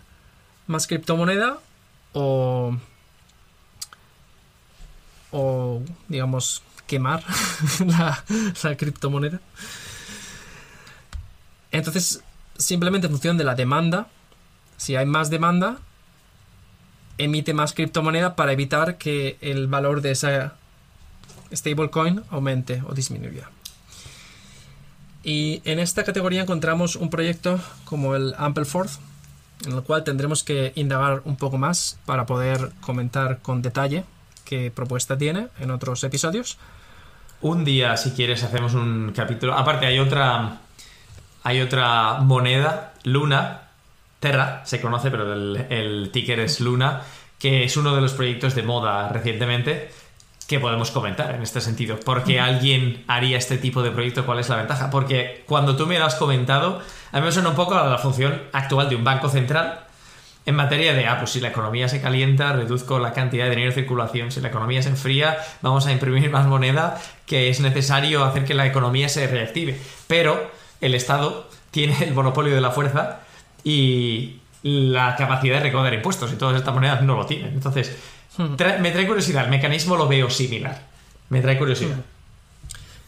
más 0.67 0.87
criptomoneda 0.87 1.59
o, 2.13 2.75
o, 5.31 5.81
digamos, 6.11 6.61
quemar 6.87 7.23
la, 7.85 8.23
la 8.63 8.77
criptomoneda. 8.77 9.39
Entonces, 11.71 12.21
simplemente 12.57 13.07
en 13.07 13.13
función 13.13 13.37
de 13.37 13.43
la 13.43 13.55
demanda, 13.55 14.07
si 14.77 14.95
hay 14.95 15.05
más 15.05 15.29
demanda, 15.29 15.77
emite 17.17 17.53
más 17.53 17.73
criptomoneda 17.73 18.35
para 18.35 18.51
evitar 18.51 18.97
que 18.97 19.37
el 19.41 19.67
valor 19.67 20.01
de 20.01 20.11
esa 20.11 20.55
stablecoin 21.53 22.23
aumente 22.29 22.81
o 22.87 22.93
disminuya. 22.93 23.49
Y 25.23 25.61
en 25.65 25.79
esta 25.79 26.03
categoría 26.03 26.41
encontramos 26.41 26.95
un 26.95 27.09
proyecto 27.09 27.59
como 27.85 28.15
el 28.15 28.33
Ampleforth, 28.37 28.99
en 29.65 29.73
el 29.73 29.83
cual 29.83 30.03
tendremos 30.03 30.43
que 30.43 30.73
indagar 30.75 31.21
un 31.25 31.35
poco 31.35 31.57
más 31.57 31.99
para 32.05 32.25
poder 32.25 32.71
comentar 32.81 33.39
con 33.41 33.61
detalle 33.61 34.03
qué 34.51 34.69
propuesta 34.69 35.17
tiene 35.17 35.47
en 35.61 35.71
otros 35.71 36.03
episodios. 36.03 36.57
Un 37.39 37.63
día, 37.63 37.95
si 37.95 38.11
quieres, 38.11 38.43
hacemos 38.43 38.73
un 38.73 39.13
capítulo. 39.15 39.53
Aparte, 39.53 39.85
hay 39.85 39.97
otra. 39.97 40.57
Hay 41.43 41.61
otra 41.61 42.19
moneda, 42.19 42.93
Luna, 43.03 43.61
Terra, 44.19 44.61
se 44.65 44.79
conoce, 44.79 45.09
pero 45.09 45.33
el, 45.33 45.65
el 45.69 46.09
ticker 46.11 46.39
es 46.41 46.59
Luna, 46.59 47.01
que 47.39 47.63
es 47.63 47.77
uno 47.77 47.95
de 47.95 48.01
los 48.01 48.13
proyectos 48.13 48.53
de 48.53 48.61
moda 48.61 49.07
recientemente 49.09 49.89
que 50.47 50.59
podemos 50.59 50.91
comentar 50.91 51.33
en 51.33 51.41
este 51.41 51.61
sentido. 51.61 51.99
¿Por 51.99 52.23
qué 52.25 52.39
alguien 52.39 53.03
haría 53.07 53.37
este 53.37 53.57
tipo 53.57 53.81
de 53.81 53.89
proyecto? 53.89 54.25
¿Cuál 54.25 54.39
es 54.39 54.49
la 54.49 54.57
ventaja? 54.57 54.91
Porque 54.91 55.43
cuando 55.47 55.75
tú 55.75 55.87
me 55.87 55.97
lo 55.97 56.05
has 56.05 56.15
comentado, 56.15 56.81
a 57.11 57.19
mí 57.19 57.25
me 57.25 57.31
suena 57.31 57.49
un 57.49 57.55
poco 57.55 57.73
a 57.73 57.87
la 57.87 57.97
función 57.97 58.39
actual 58.51 58.89
de 58.89 58.97
un 58.97 59.03
banco 59.03 59.29
central 59.29 59.85
en 60.45 60.55
materia 60.55 60.93
de, 60.93 61.05
ah, 61.05 61.17
pues 61.19 61.31
si 61.31 61.39
la 61.39 61.49
economía 61.49 61.87
se 61.87 62.01
calienta, 62.01 62.53
reduzco 62.53 62.99
la 62.99 63.13
cantidad 63.13 63.45
de 63.45 63.51
dinero 63.51 63.69
en 63.69 63.75
circulación, 63.75 64.31
si 64.31 64.41
la 64.41 64.47
economía 64.47 64.81
se 64.81 64.89
enfría, 64.89 65.37
vamos 65.61 65.85
a 65.85 65.91
imprimir 65.91 66.29
más 66.31 66.47
moneda, 66.47 66.99
que 67.25 67.49
es 67.49 67.59
necesario 67.59 68.23
hacer 68.23 68.45
que 68.45 68.53
la 68.53 68.65
economía 68.65 69.07
se 69.07 69.27
reactive. 69.27 69.79
Pero 70.07 70.51
el 70.81 70.95
Estado 70.95 71.47
tiene 71.69 71.95
el 72.03 72.13
monopolio 72.13 72.55
de 72.55 72.61
la 72.61 72.71
fuerza 72.71 73.19
y 73.63 74.37
la 74.63 75.15
capacidad 75.15 75.57
de 75.57 75.63
recaudar 75.63 75.93
impuestos 75.93 76.31
y 76.33 76.35
todas 76.35 76.57
estas 76.57 76.73
monedas 76.73 77.03
no 77.03 77.15
lo 77.15 77.25
tienen. 77.25 77.53
Entonces, 77.53 77.95
me 78.37 78.91
trae 78.91 79.07
curiosidad, 79.07 79.45
el 79.45 79.51
mecanismo 79.51 79.95
lo 79.95 80.07
veo 80.07 80.29
similar. 80.29 80.81
Me 81.29 81.41
trae 81.41 81.57
curiosidad. 81.57 81.97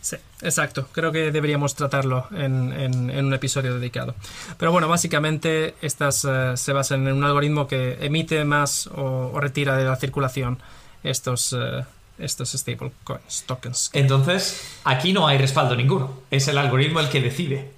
Sí, 0.04 0.18
exacto. 0.42 0.90
Creo 0.92 1.14
que 1.14 1.32
deberíamos 1.32 1.76
tratarlo 1.76 2.28
en, 2.36 3.10
un 3.10 3.34
episodio 3.34 3.76
dedicado. 3.76 4.16
Pero 4.58 4.74
bueno, 4.74 4.90
básicamente 4.90 5.76
estas 5.82 6.26
eh, 6.26 6.58
se 6.58 6.74
basan 6.74 7.08
en 7.08 7.14
un 7.14 7.24
algoritmo 7.24 7.68
que 7.68 7.98
emite 8.02 8.44
más 8.44 8.88
o, 8.88 9.40
retira 9.40 9.78
de 9.78 9.86
la 9.86 9.96
circulación 9.96 10.60
estos, 11.06 11.54
uh, 11.54 11.86
estos 12.20 12.52
stablecoins, 12.52 13.46
tokens. 13.48 13.92
Entonces, 13.94 14.78
aquí 14.84 15.14
no 15.14 15.26
hay 15.26 15.38
respaldo 15.38 15.74
ninguno. 15.74 16.20
Es 16.32 16.50
el 16.50 16.58
algoritmo 16.58 17.00
el 17.00 17.08
que 17.08 17.22
decide. 17.22 17.72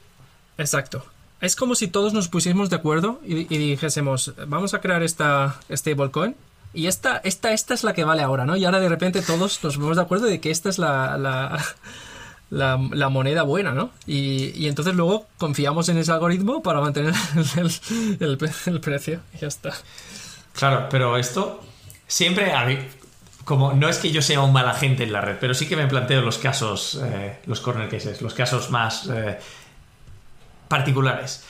Exacto. 0.57 1.05
Es 1.41 1.55
como 1.55 1.75
si 1.75 1.87
todos 1.89 2.13
nos 2.13 2.27
pusiésemos 2.27 2.71
de 2.71 2.77
acuerdo 2.77 3.21
y, 3.23 3.41
y 3.53 3.57
dijésemos, 3.59 4.33
vamos 4.47 4.73
a 4.73 4.81
crear 4.81 5.03
esta 5.03 5.59
stablecoin 5.71 6.35
y 6.73 6.87
esta, 6.87 7.21
esta, 7.23 7.53
esta 7.53 7.75
es 7.75 7.83
la 7.83 7.93
que 7.93 8.03
vale 8.03 8.23
ahora, 8.23 8.45
¿no? 8.45 8.55
Y 8.55 8.65
ahora 8.65 8.79
de 8.79 8.89
repente 8.89 9.21
todos 9.21 9.63
nos 9.63 9.75
ponemos 9.75 9.95
de 9.95 10.01
acuerdo 10.01 10.25
de 10.25 10.41
que 10.41 10.49
esta 10.49 10.69
es 10.69 10.79
la, 10.79 11.17
la, 11.17 11.63
moneda 12.51 13.43
buena, 13.43 13.71
¿no? 13.71 13.91
Y, 14.05 14.67
entonces 14.67 14.95
luego 14.95 15.27
confiamos 15.37 15.89
en 15.89 15.97
ese 15.97 16.11
algoritmo 16.11 16.61
para 16.61 16.81
mantener 16.81 17.13
el, 18.19 18.37
precio. 18.81 19.19
Y 19.33 19.37
ya 19.39 19.47
está. 19.47 19.73
Claro, 20.53 20.87
pero 20.89 21.17
esto 21.17 21.61
siempre 22.07 22.53
a 22.53 22.67
como 23.43 23.73
no 23.73 23.89
es 23.89 23.99
que 23.99 24.11
yo 24.11 24.21
sea 24.21 24.41
un 24.41 24.53
mal 24.53 24.67
agente 24.67 25.03
en 25.03 25.13
la 25.13 25.21
red, 25.21 25.37
pero 25.39 25.53
sí 25.53 25.67
que 25.67 25.75
me 25.75 25.85
planteo 25.85 26.21
los 26.21 26.39
casos, 26.39 26.99
eh, 27.03 27.37
los 27.45 27.59
corner 27.59 27.89
cases, 27.89 28.21
los 28.21 28.33
casos 28.33 28.71
más 28.71 29.07
eh, 29.07 29.37
particulares. 30.67 31.43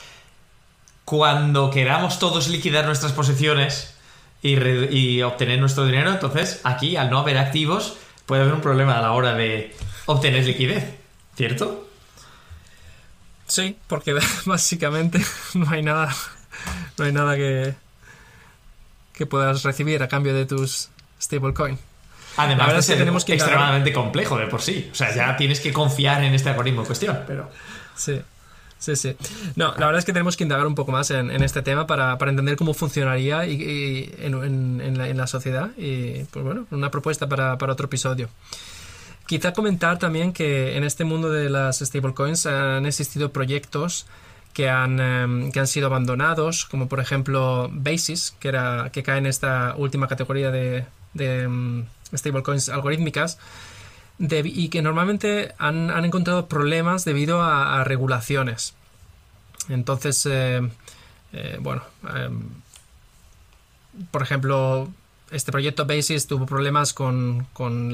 Cuando 1.06 1.70
queramos 1.70 2.18
todos 2.18 2.48
liquidar 2.48 2.84
nuestras 2.84 3.12
posiciones, 3.12 3.96
y, 4.42 5.22
obtener 5.22 5.58
nuestro 5.58 5.84
dinero. 5.84 6.10
Entonces, 6.10 6.60
aquí, 6.64 6.96
al 6.96 7.10
no 7.10 7.18
haber 7.18 7.38
activos, 7.38 7.96
puede 8.26 8.42
haber 8.42 8.54
un 8.54 8.60
problema 8.60 8.98
a 8.98 9.02
la 9.02 9.12
hora 9.12 9.34
de 9.34 9.74
obtener 10.06 10.44
liquidez, 10.44 10.84
¿cierto? 11.36 11.88
Sí, 13.46 13.76
porque 13.86 14.14
básicamente 14.46 15.20
no 15.54 15.68
hay 15.70 15.82
nada, 15.82 16.14
no 16.98 17.04
hay 17.04 17.12
nada 17.12 17.36
que, 17.36 17.74
que 19.12 19.26
puedas 19.26 19.62
recibir 19.62 20.02
a 20.02 20.08
cambio 20.08 20.34
de 20.34 20.46
tus 20.46 20.88
stablecoin. 21.20 21.78
Además 22.36 22.74
de 22.74 22.82
ser 22.82 22.98
tenemos 22.98 23.24
que 23.24 23.34
extremadamente 23.34 23.92
complejo 23.92 24.36
de 24.36 24.46
por 24.46 24.60
sí. 24.60 24.90
O 24.92 24.94
sea, 24.94 25.14
ya 25.14 25.36
tienes 25.36 25.60
que 25.60 25.72
confiar 25.72 26.22
en 26.22 26.34
este 26.34 26.50
algoritmo 26.50 26.82
en 26.82 26.86
cuestión, 26.86 27.20
pero... 27.26 27.50
Sí. 27.94 28.20
Sí, 28.78 28.94
sí. 28.94 29.16
No, 29.54 29.74
la 29.78 29.86
verdad 29.86 30.00
es 30.00 30.04
que 30.04 30.12
tenemos 30.12 30.36
que 30.36 30.44
indagar 30.44 30.66
un 30.66 30.74
poco 30.74 30.92
más 30.92 31.10
en, 31.10 31.30
este 31.42 31.62
tema 31.62 31.86
para, 31.86 32.12
entender 32.12 32.56
cómo 32.56 32.74
funcionaría 32.74 33.46
y, 33.46 34.14
en, 34.18 35.16
la, 35.16 35.26
sociedad. 35.26 35.70
Y, 35.78 36.24
pues 36.24 36.44
bueno, 36.44 36.66
una 36.70 36.90
propuesta 36.90 37.26
para, 37.26 37.54
otro 37.54 37.86
episodio. 37.86 38.28
Quizá 39.26 39.52
comentar 39.52 39.98
también 39.98 40.32
que 40.32 40.76
en 40.76 40.84
este 40.84 41.04
mundo 41.04 41.30
de 41.30 41.50
las 41.50 41.80
stablecoins 41.80 42.46
han 42.46 42.86
existido 42.86 43.32
proyectos 43.32 44.06
que 44.54 44.70
han, 44.70 45.00
em, 45.00 45.52
que 45.52 45.60
han 45.60 45.66
sido 45.66 45.88
abandonados, 45.88 46.64
como 46.64 46.88
por 46.88 47.00
ejemplo 47.00 47.68
Basis, 47.72 48.34
que, 48.40 48.48
era, 48.48 48.90
que 48.92 49.02
cae 49.02 49.18
en 49.18 49.26
esta 49.26 49.74
última 49.76 50.06
categoría 50.08 50.50
de, 50.50 50.86
em, 51.18 51.84
stablecoins 52.14 52.68
algorítmicas 52.68 53.38
y 54.18 54.68
que 54.70 54.80
normalmente 54.80 55.54
han, 55.58 55.90
encontrado 56.04 56.46
problemas 56.48 57.04
debido 57.04 57.42
a, 57.42 57.84
regulaciones. 57.84 58.74
Entonces, 59.68 60.24
eh, 60.24 60.62
eh, 61.32 61.58
bueno, 61.60 61.82
em, 62.14 62.48
por 64.10 64.22
ejemplo, 64.22 64.88
este 65.30 65.52
proyecto 65.52 65.86
Basis 65.86 66.26
tuvo 66.26 66.46
problemas 66.46 66.92
con, 66.92 67.46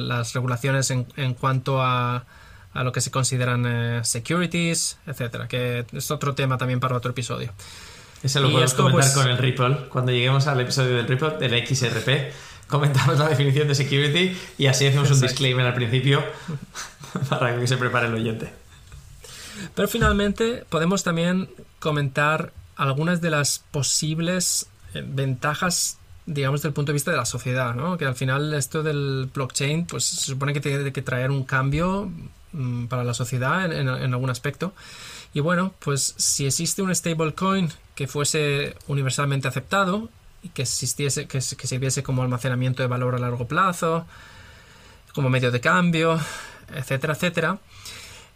las 0.09 0.35
regulaciones 0.35 0.91
en, 0.91 1.35
cuanto 1.35 1.83
a, 1.83 2.25
a, 2.75 2.85
lo 2.85 2.93
que 2.93 3.01
se 3.01 3.11
consideran 3.11 3.65
eh, 3.67 4.01
securities, 4.05 4.99
etcétera, 5.07 5.49
que 5.49 5.87
es 5.93 6.11
otro 6.11 6.35
tema 6.35 6.59
también 6.59 6.81
para 6.81 6.97
otro 6.97 7.11
episodio. 7.11 7.53
Eso 8.23 8.41
lo 8.41 8.51
podemos 8.51 8.75
comentar 8.75 9.01
pues 9.03 9.15
con 9.15 9.29
el 9.29 9.39
Ripple. 9.39 9.89
Cuando 9.89 10.13
lleguemos 10.13 10.47
al 10.47 10.61
episodio 10.61 10.97
del 10.97 11.09
Ripple, 11.09 11.39
del 11.39 11.67
XRP, 11.67 12.33
comentamos 12.69 13.19
la 13.19 13.29
definición 13.29 13.67
de 13.67 13.75
security 13.75 14.37
y 14.59 14.67
así 14.67 14.87
hacemos 14.87 15.11
un 15.11 15.21
disclaimer 15.21 15.67
al 15.67 15.75
principio 15.75 16.23
para 17.29 17.59
que 17.59 17.67
se 17.67 17.77
prepare 17.77 18.07
el 18.07 18.15
oyente. 18.15 18.53
Pero 19.75 19.89
finalmente 19.89 20.65
podemos 20.69 21.03
también 21.03 21.49
comentar 21.79 22.53
algunas 22.77 23.21
de 23.21 23.31
las 23.31 23.65
posibles 23.71 24.67
eh, 24.95 25.05
ventajas 25.07 25.99
digamos, 26.27 26.61
desde 26.61 26.69
el 26.69 26.75
punto 26.75 26.93
de 26.93 26.95
vista 26.95 27.11
de 27.11 27.17
la 27.17 27.25
sociedad, 27.25 27.75
¿no? 27.75 27.99
Que 27.99 28.05
al 28.05 28.15
final 28.15 28.55
esto 28.55 28.83
del 28.83 29.29
blockchain, 29.33 29.87
pues 29.87 30.05
se 30.05 30.27
supone 30.27 30.53
que 30.53 30.61
tiene 30.61 30.93
que 30.93 31.03
traer 31.03 31.31
un 31.31 31.45
cambio 31.45 32.11
mm, 32.53 32.87
para 32.87 33.05
la 33.05 33.15
sociedad 33.15 33.65
en, 33.73 33.89
en, 33.89 34.13
algún 34.13 34.31
aspecto. 34.31 34.73
Y 35.35 35.41
bueno, 35.41 35.75
pues 35.79 36.15
si 36.17 36.47
existe 36.47 36.83
un 36.83 36.95
stablecoin 36.95 37.71
que 37.95 38.07
fuese 38.07 38.77
universalmente 38.87 39.49
aceptado 39.49 40.09
y 40.43 40.51
que 40.51 40.63
existiese, 40.63 41.27
que, 41.27 41.39
que 41.39 41.67
sirviese 41.67 42.03
como 42.03 42.23
almacenamiento 42.23 42.83
de 42.83 42.89
valor 42.89 43.15
a 43.15 43.19
largo 43.19 43.47
plazo, 43.49 44.07
como 45.15 45.29
medio 45.29 45.51
de 45.51 45.61
cambio, 45.61 46.21
etcétera, 46.75 47.15
etcétera, 47.15 47.59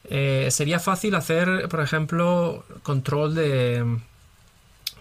eh, 0.08 0.48
sería 0.50 0.78
fácil 0.78 1.14
hacer, 1.14 1.68
por 1.68 1.80
ejemplo, 1.80 2.64
control 2.82 3.34
de, 3.34 3.98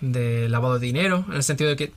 de 0.02 0.50
lavado 0.50 0.80
de 0.80 0.86
dinero, 0.86 1.26
en 1.28 1.36
el 1.36 1.44
sentido 1.44 1.70
de 1.70 1.76
que 1.76 1.94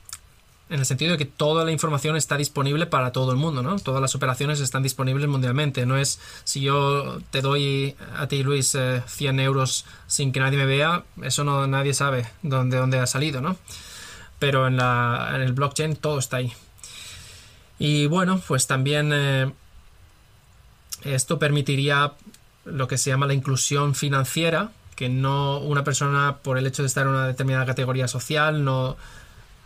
en 0.71 0.81
el 0.81 0.87
sentido 0.87 1.13
de 1.13 1.19
que 1.19 1.25
toda 1.25 1.65
la 1.65 1.73
información 1.73 2.17
está 2.17 2.37
disponible 2.37 2.87
para 2.87 3.13
todo 3.13 3.33
el 3.33 3.39
mundo, 3.39 3.63
¿no? 3.63 3.79
Todas 3.79 4.03
las 4.03 4.15
operaciones 4.15 4.61
están 4.61 4.83
disponibles 4.83 5.29
mundialmente. 5.29 5.87
No 5.87 5.97
es 5.97 6.21
si 6.45 6.61
yo 6.61 7.21
te 7.31 7.41
doy 7.41 7.97
a 8.17 8.27
ti, 8.27 8.43
Luis, 8.43 8.77
100 9.07 9.41
eh, 9.41 9.45
euros 9.45 9.87
sin 10.07 10.33
que 10.33 10.41
nadie 10.41 10.59
me 10.59 10.67
vea, 10.67 11.05
eso 11.23 11.45
no 11.45 11.67
nadie 11.67 11.95
sabe 11.95 12.27
dónde, 12.43 12.77
dónde 12.77 12.99
ha 12.99 13.07
salido, 13.07 13.41
¿no? 13.41 13.57
pero 14.39 14.67
en, 14.67 14.77
la, 14.77 15.33
en 15.35 15.43
el 15.43 15.53
blockchain 15.53 15.97
todo 15.97 16.19
está 16.19 16.39
ahí. 16.39 16.53
Y 17.79 18.07
bueno, 18.07 18.41
pues 18.47 18.67
también 18.67 19.11
eh, 19.13 19.53
esto 21.05 21.39
permitiría 21.39 22.13
lo 22.65 22.89
que 22.89 22.99
se 22.99 23.11
llama 23.11 23.27
la 23.27 23.35
inclusión 23.35 23.95
financiera, 23.95 24.71
que 24.95 25.09
no 25.09 25.59
una 25.59 25.85
persona 25.85 26.39
por 26.43 26.59
el 26.59 26.67
hecho 26.67 26.83
de 26.83 26.89
estar 26.89 27.07
en 27.07 27.11
una 27.11 27.27
determinada 27.27 27.67
categoría 27.67 28.09
social 28.09 28.65
no, 28.65 28.97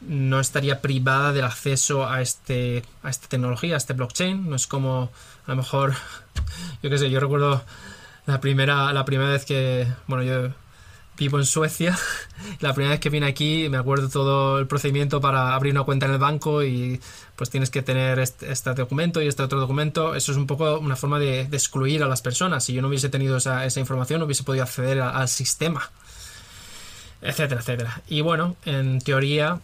no 0.06 0.40
estaría 0.40 0.80
privada 0.80 1.32
del 1.32 1.44
acceso 1.44 2.08
a 2.08 2.20
este 2.22 2.82
a 3.02 3.10
esta 3.10 3.28
tecnología, 3.28 3.74
a 3.74 3.78
este 3.78 3.92
blockchain. 3.94 4.48
No 4.48 4.56
es 4.56 4.66
como 4.66 5.10
a 5.46 5.50
lo 5.50 5.56
mejor 5.56 5.94
yo 6.82 6.90
qué 6.90 6.98
sé, 6.98 7.10
yo 7.10 7.20
recuerdo 7.20 7.62
la 8.26 8.40
primera 8.40 8.92
la 8.92 9.04
primera 9.04 9.30
vez 9.30 9.44
que 9.44 9.86
bueno, 10.06 10.22
yo 10.22 10.52
vivo 11.16 11.38
en 11.38 11.46
Suecia. 11.46 11.96
La 12.60 12.74
primera 12.74 12.92
vez 12.92 13.00
que 13.00 13.10
vine 13.10 13.26
aquí 13.26 13.68
me 13.68 13.76
acuerdo 13.76 14.08
todo 14.08 14.58
el 14.58 14.66
procedimiento 14.66 15.20
para 15.20 15.54
abrir 15.54 15.72
una 15.72 15.84
cuenta 15.84 16.06
en 16.06 16.12
el 16.12 16.18
banco 16.18 16.62
y 16.64 17.00
pues 17.36 17.50
tienes 17.50 17.70
que 17.70 17.82
tener 17.82 18.18
este, 18.18 18.74
documento 18.74 19.22
y 19.22 19.28
este 19.28 19.42
otro 19.42 19.60
documento. 19.60 20.14
Eso 20.14 20.32
es 20.32 20.38
un 20.38 20.46
poco 20.46 20.78
una 20.78 20.96
forma 20.96 21.18
de, 21.18 21.42
excluir 21.42 22.02
a 22.02 22.08
las 22.08 22.22
personas. 22.22 22.64
Si 22.64 22.72
yo 22.72 22.82
no 22.82 22.88
hubiese 22.88 23.08
tenido 23.08 23.36
esa, 23.36 23.66
información 23.78 24.20
no 24.20 24.26
hubiese 24.26 24.42
podido 24.42 24.64
acceder 24.64 25.00
al 25.00 25.28
sistema. 25.28 25.90
Etcétera, 27.20 27.60
etcétera. 27.60 28.02
Y 28.08 28.20
bueno, 28.22 28.56
en 28.64 29.00
teoría 29.00 29.60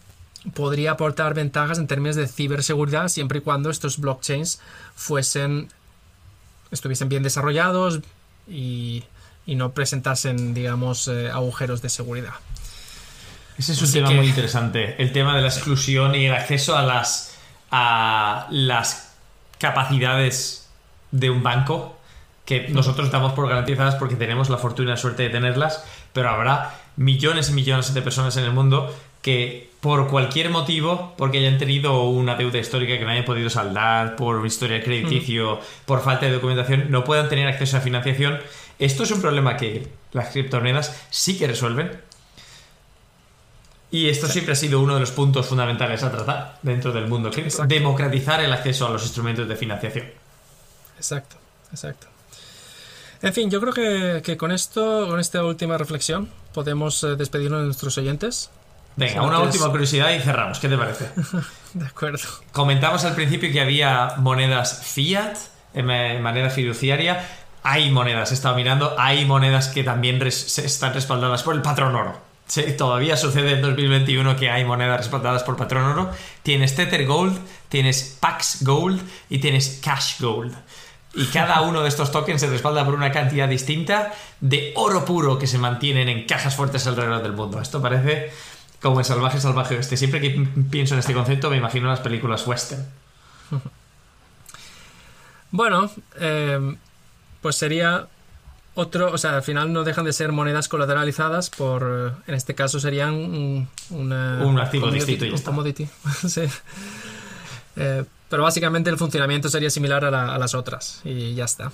podría 0.53 0.91
aportar 0.91 1.33
ventajas 1.33 1.77
en 1.79 1.87
términos 1.87 2.15
de 2.15 2.27
ciberseguridad 2.27 3.07
siempre 3.09 3.39
y 3.39 3.41
cuando 3.41 3.69
estos 3.69 3.99
blockchains 3.99 4.61
fuesen 4.95 5.69
estuviesen 6.71 7.09
bien 7.09 7.23
desarrollados 7.23 7.99
y 8.47 9.03
y 9.49 9.55
no 9.55 9.71
presentasen, 9.71 10.53
digamos, 10.53 11.07
eh, 11.07 11.31
agujeros 11.31 11.81
de 11.81 11.89
seguridad. 11.89 12.33
Ese 13.57 13.71
es 13.71 13.81
un 13.81 13.91
tema 13.91 14.11
muy 14.11 14.27
interesante, 14.27 15.01
el 15.01 15.11
tema 15.11 15.35
de 15.35 15.41
la 15.41 15.47
exclusión 15.47 16.13
y 16.13 16.27
el 16.27 16.33
acceso 16.35 16.77
a 16.77 16.83
las, 16.83 17.35
a 17.71 18.45
las 18.51 19.15
capacidades 19.57 20.69
de 21.11 21.31
un 21.31 21.41
banco 21.41 21.97
que 22.45 22.67
nosotros 22.69 23.09
damos 23.09 23.33
por 23.33 23.49
garantizadas 23.49 23.95
porque 23.95 24.15
tenemos 24.15 24.51
la 24.51 24.57
fortuna 24.57 24.89
y 24.89 24.91
la 24.91 24.97
suerte 24.97 25.23
de 25.23 25.29
tenerlas, 25.29 25.83
pero 26.13 26.29
habrá 26.29 26.79
millones 26.95 27.49
y 27.49 27.53
millones 27.53 27.91
de 27.91 28.03
personas 28.03 28.37
en 28.37 28.43
el 28.43 28.53
mundo 28.53 28.95
que 29.21 29.69
por 29.81 30.07
cualquier 30.07 30.49
motivo, 30.49 31.13
porque 31.17 31.39
hayan 31.39 31.57
tenido 31.57 32.03
una 32.03 32.35
deuda 32.35 32.57
histórica 32.57 32.97
que 32.97 33.05
no 33.05 33.11
hayan 33.11 33.25
podido 33.25 33.49
saldar, 33.49 34.15
por 34.15 34.45
historia 34.45 34.83
crediticio, 34.83 35.59
por 35.85 36.01
falta 36.01 36.25
de 36.25 36.33
documentación, 36.33 36.91
no 36.91 37.03
puedan 37.03 37.29
tener 37.29 37.47
acceso 37.47 37.77
a 37.77 37.81
financiación 37.81 38.39
esto 38.79 39.03
es 39.03 39.11
un 39.11 39.21
problema 39.21 39.57
que 39.57 39.89
las 40.13 40.29
criptomonedas 40.29 40.95
sí 41.09 41.37
que 41.37 41.47
resuelven. 41.47 42.01
Y 43.91 44.07
esto 44.07 44.27
siempre 44.27 44.53
ha 44.53 44.55
sido 44.55 44.79
uno 44.79 44.93
de 44.93 45.01
los 45.01 45.11
puntos 45.11 45.47
fundamentales 45.47 46.01
a 46.03 46.11
tratar 46.11 46.59
dentro 46.61 46.93
del 46.93 47.07
mundo 47.07 47.29
cripto. 47.29 47.65
Democratizar 47.65 48.39
el 48.39 48.53
acceso 48.53 48.87
a 48.87 48.91
los 48.91 49.03
instrumentos 49.03 49.47
de 49.49 49.55
financiación. 49.57 50.05
Exacto, 50.95 51.35
exacto. 51.71 52.07
En 53.21 53.33
fin, 53.33 53.49
yo 53.49 53.59
creo 53.59 54.21
que, 54.23 54.37
con 54.37 54.51
esto, 54.51 55.07
con 55.09 55.19
esta 55.19 55.43
última 55.43 55.77
reflexión, 55.77 56.29
podemos 56.53 57.03
eh, 57.03 57.17
despedirnos 57.17 57.59
de 57.59 57.65
nuestros 57.65 57.97
oyentes. 57.97 58.49
Venga, 58.95 59.21
una 59.21 59.39
última 59.39 59.69
curiosidad 59.69 60.11
y 60.11 60.19
cerramos. 60.19 60.59
¿Qué 60.59 60.67
te 60.67 60.77
parece? 60.77 61.09
de 61.73 61.85
acuerdo. 61.85 62.19
Comentamos 62.51 63.05
al 63.05 63.15
principio 63.15 63.51
que 63.51 63.61
había 63.61 64.15
monedas 64.17 64.81
fiat, 64.83 65.37
en 65.73 65.85
manera 66.21 66.49
fiduciaria 66.49 67.25
hay 67.63 67.91
monedas, 67.91 68.31
he 68.31 68.33
estado 68.33 68.55
mirando, 68.55 68.95
hay 68.97 69.25
monedas 69.25 69.67
que 69.67 69.83
también 69.83 70.21
están 70.25 70.93
respaldadas 70.93 71.43
por 71.43 71.55
el 71.55 71.61
patrón 71.61 71.95
oro. 71.95 72.19
Sí, 72.47 72.63
todavía 72.77 73.15
sucede 73.15 73.51
en 73.51 73.61
2021 73.61 74.35
que 74.35 74.49
hay 74.49 74.65
monedas 74.65 74.97
respaldadas 74.97 75.43
por 75.43 75.55
patrón 75.55 75.83
oro. 75.83 76.09
Tienes 76.41 76.75
Tether 76.75 77.05
Gold, 77.05 77.37
tienes 77.67 78.17
Pax 78.19 78.63
Gold 78.63 79.01
y 79.29 79.37
tienes 79.39 79.79
Cash 79.83 80.19
Gold. 80.19 80.55
Y 81.13 81.25
cada 81.25 81.61
uno 81.69 81.81
de 81.81 81.89
estos 81.89 82.11
tokens 82.11 82.41
se 82.41 82.47
respalda 82.47 82.83
por 82.85 82.95
una 82.95 83.11
cantidad 83.11 83.47
distinta 83.47 84.13
de 84.39 84.73
oro 84.75 85.05
puro 85.05 85.37
que 85.37 85.45
se 85.45 85.59
mantienen 85.59 86.09
en 86.09 86.25
cajas 86.25 86.55
fuertes 86.55 86.87
alrededor 86.87 87.21
del 87.21 87.33
mundo. 87.33 87.61
Esto 87.61 87.81
parece 87.81 88.31
como 88.81 88.99
el 88.99 89.05
salvaje 89.05 89.39
salvaje 89.39 89.77
este. 89.77 89.97
Siempre 89.97 90.21
que 90.21 90.47
pienso 90.69 90.95
en 90.95 90.99
este 90.99 91.13
concepto 91.13 91.49
me 91.49 91.57
imagino 91.57 91.87
las 91.87 91.99
películas 91.99 92.45
western. 92.47 92.85
Bueno, 95.51 95.89
eh, 96.19 96.77
pues 97.41 97.55
sería 97.55 98.07
otro, 98.75 99.11
o 99.11 99.17
sea, 99.17 99.37
al 99.37 99.41
final 99.43 99.73
no 99.73 99.83
dejan 99.83 100.05
de 100.05 100.13
ser 100.13 100.31
monedas 100.31 100.67
colateralizadas 100.67 101.49
por, 101.49 102.21
en 102.27 102.35
este 102.35 102.53
caso 102.53 102.79
serían 102.79 103.15
un, 103.15 103.67
un 103.89 104.59
activo 104.59 104.91
distinto 104.91 105.25
y 105.25 105.41
commodity. 105.41 105.89
sí. 106.27 106.43
Eh, 107.75 108.05
pero 108.29 108.43
básicamente 108.43 108.89
el 108.89 108.97
funcionamiento 108.97 109.49
sería 109.49 109.69
similar 109.69 110.05
a, 110.05 110.37
las 110.37 110.53
otras 110.53 111.01
y 111.03 111.33
ya 111.33 111.45
está. 111.45 111.71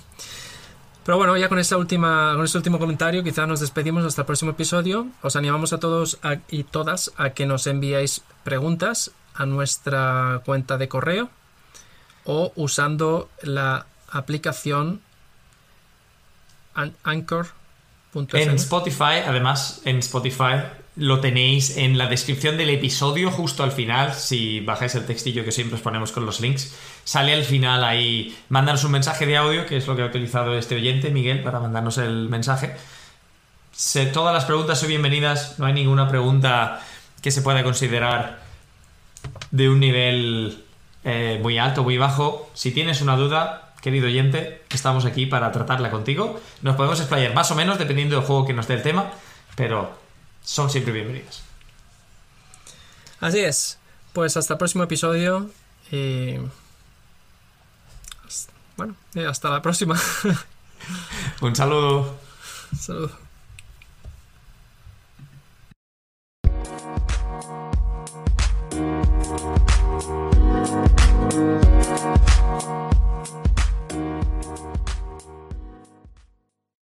Pero 1.06 1.18
bueno, 1.18 1.36
ya 1.36 1.48
con 1.48 1.60
esta 1.60 1.76
este 1.76 2.58
último 2.58 2.78
comentario, 2.80 3.22
quizás 3.22 3.46
nos 3.46 3.60
despedimos 3.60 4.04
hasta 4.04 4.22
el 4.22 4.26
próximo 4.26 4.50
episodio. 4.50 5.06
Os 5.22 5.36
animamos 5.36 5.72
a 5.72 5.78
todos 5.78 6.18
y 6.50 6.64
todas 6.64 7.12
a 7.16 7.30
que 7.30 7.46
nos 7.46 7.68
enviéis 7.68 8.22
preguntas 8.42 9.12
a 9.32 9.46
nuestra 9.46 10.42
cuenta 10.44 10.78
de 10.78 10.88
correo 10.88 11.30
o 12.24 12.52
usando 12.56 13.30
la 13.42 13.86
aplicación 14.10 15.00
Anchor. 17.04 17.46
En 18.32 18.50
Spotify, 18.50 19.22
además, 19.24 19.82
en 19.84 19.98
Spotify 19.98 20.64
lo 20.96 21.20
tenéis 21.20 21.76
en 21.76 21.98
la 21.98 22.06
descripción 22.06 22.56
del 22.56 22.70
episodio, 22.70 23.30
justo 23.30 23.62
al 23.62 23.72
final. 23.72 24.14
Si 24.14 24.60
bajáis 24.60 24.94
el 24.94 25.04
textillo 25.04 25.44
que 25.44 25.52
siempre 25.52 25.76
os 25.76 25.82
ponemos 25.82 26.10
con 26.10 26.24
los 26.24 26.40
links, 26.40 26.74
sale 27.04 27.34
al 27.34 27.44
final 27.44 27.84
ahí. 27.84 28.36
Mándanos 28.48 28.82
un 28.84 28.92
mensaje 28.92 29.26
de 29.26 29.36
audio, 29.36 29.66
que 29.66 29.76
es 29.76 29.86
lo 29.86 29.94
que 29.94 30.02
ha 30.02 30.06
utilizado 30.06 30.56
este 30.56 30.74
oyente, 30.74 31.10
Miguel, 31.10 31.42
para 31.42 31.60
mandarnos 31.60 31.98
el 31.98 32.30
mensaje. 32.30 32.74
todas 34.12 34.34
las 34.34 34.46
preguntas 34.46 34.80
son 34.80 34.88
bienvenidas. 34.88 35.58
No 35.58 35.66
hay 35.66 35.74
ninguna 35.74 36.08
pregunta 36.08 36.80
que 37.20 37.30
se 37.30 37.42
pueda 37.42 37.62
considerar 37.62 38.40
de 39.50 39.68
un 39.68 39.80
nivel 39.80 40.64
eh, 41.04 41.38
muy 41.42 41.58
alto, 41.58 41.82
muy 41.82 41.98
bajo. 41.98 42.50
Si 42.54 42.72
tienes 42.72 43.02
una 43.02 43.16
duda, 43.16 43.74
querido 43.82 44.06
oyente, 44.06 44.62
estamos 44.70 45.04
aquí 45.04 45.26
para 45.26 45.52
tratarla 45.52 45.90
contigo. 45.90 46.40
Nos 46.62 46.74
podemos 46.76 46.98
explayar 47.00 47.34
más 47.34 47.50
o 47.50 47.54
menos 47.54 47.78
dependiendo 47.78 48.16
del 48.16 48.24
juego 48.24 48.46
que 48.46 48.54
nos 48.54 48.66
dé 48.66 48.74
el 48.74 48.82
tema, 48.82 49.10
pero 49.56 50.05
son 50.46 50.70
siempre 50.70 50.92
bienvenidos. 50.92 51.42
Así 53.20 53.40
es. 53.40 53.78
Pues 54.12 54.36
hasta 54.36 54.54
el 54.54 54.58
próximo 54.58 54.84
episodio. 54.84 55.50
Y... 55.90 56.36
Bueno, 58.76 58.94
hasta 59.28 59.50
la 59.50 59.60
próxima. 59.60 60.00
Un 61.40 61.56
saludo. 61.56 62.16
Un 62.72 62.78
saludo. 62.78 63.25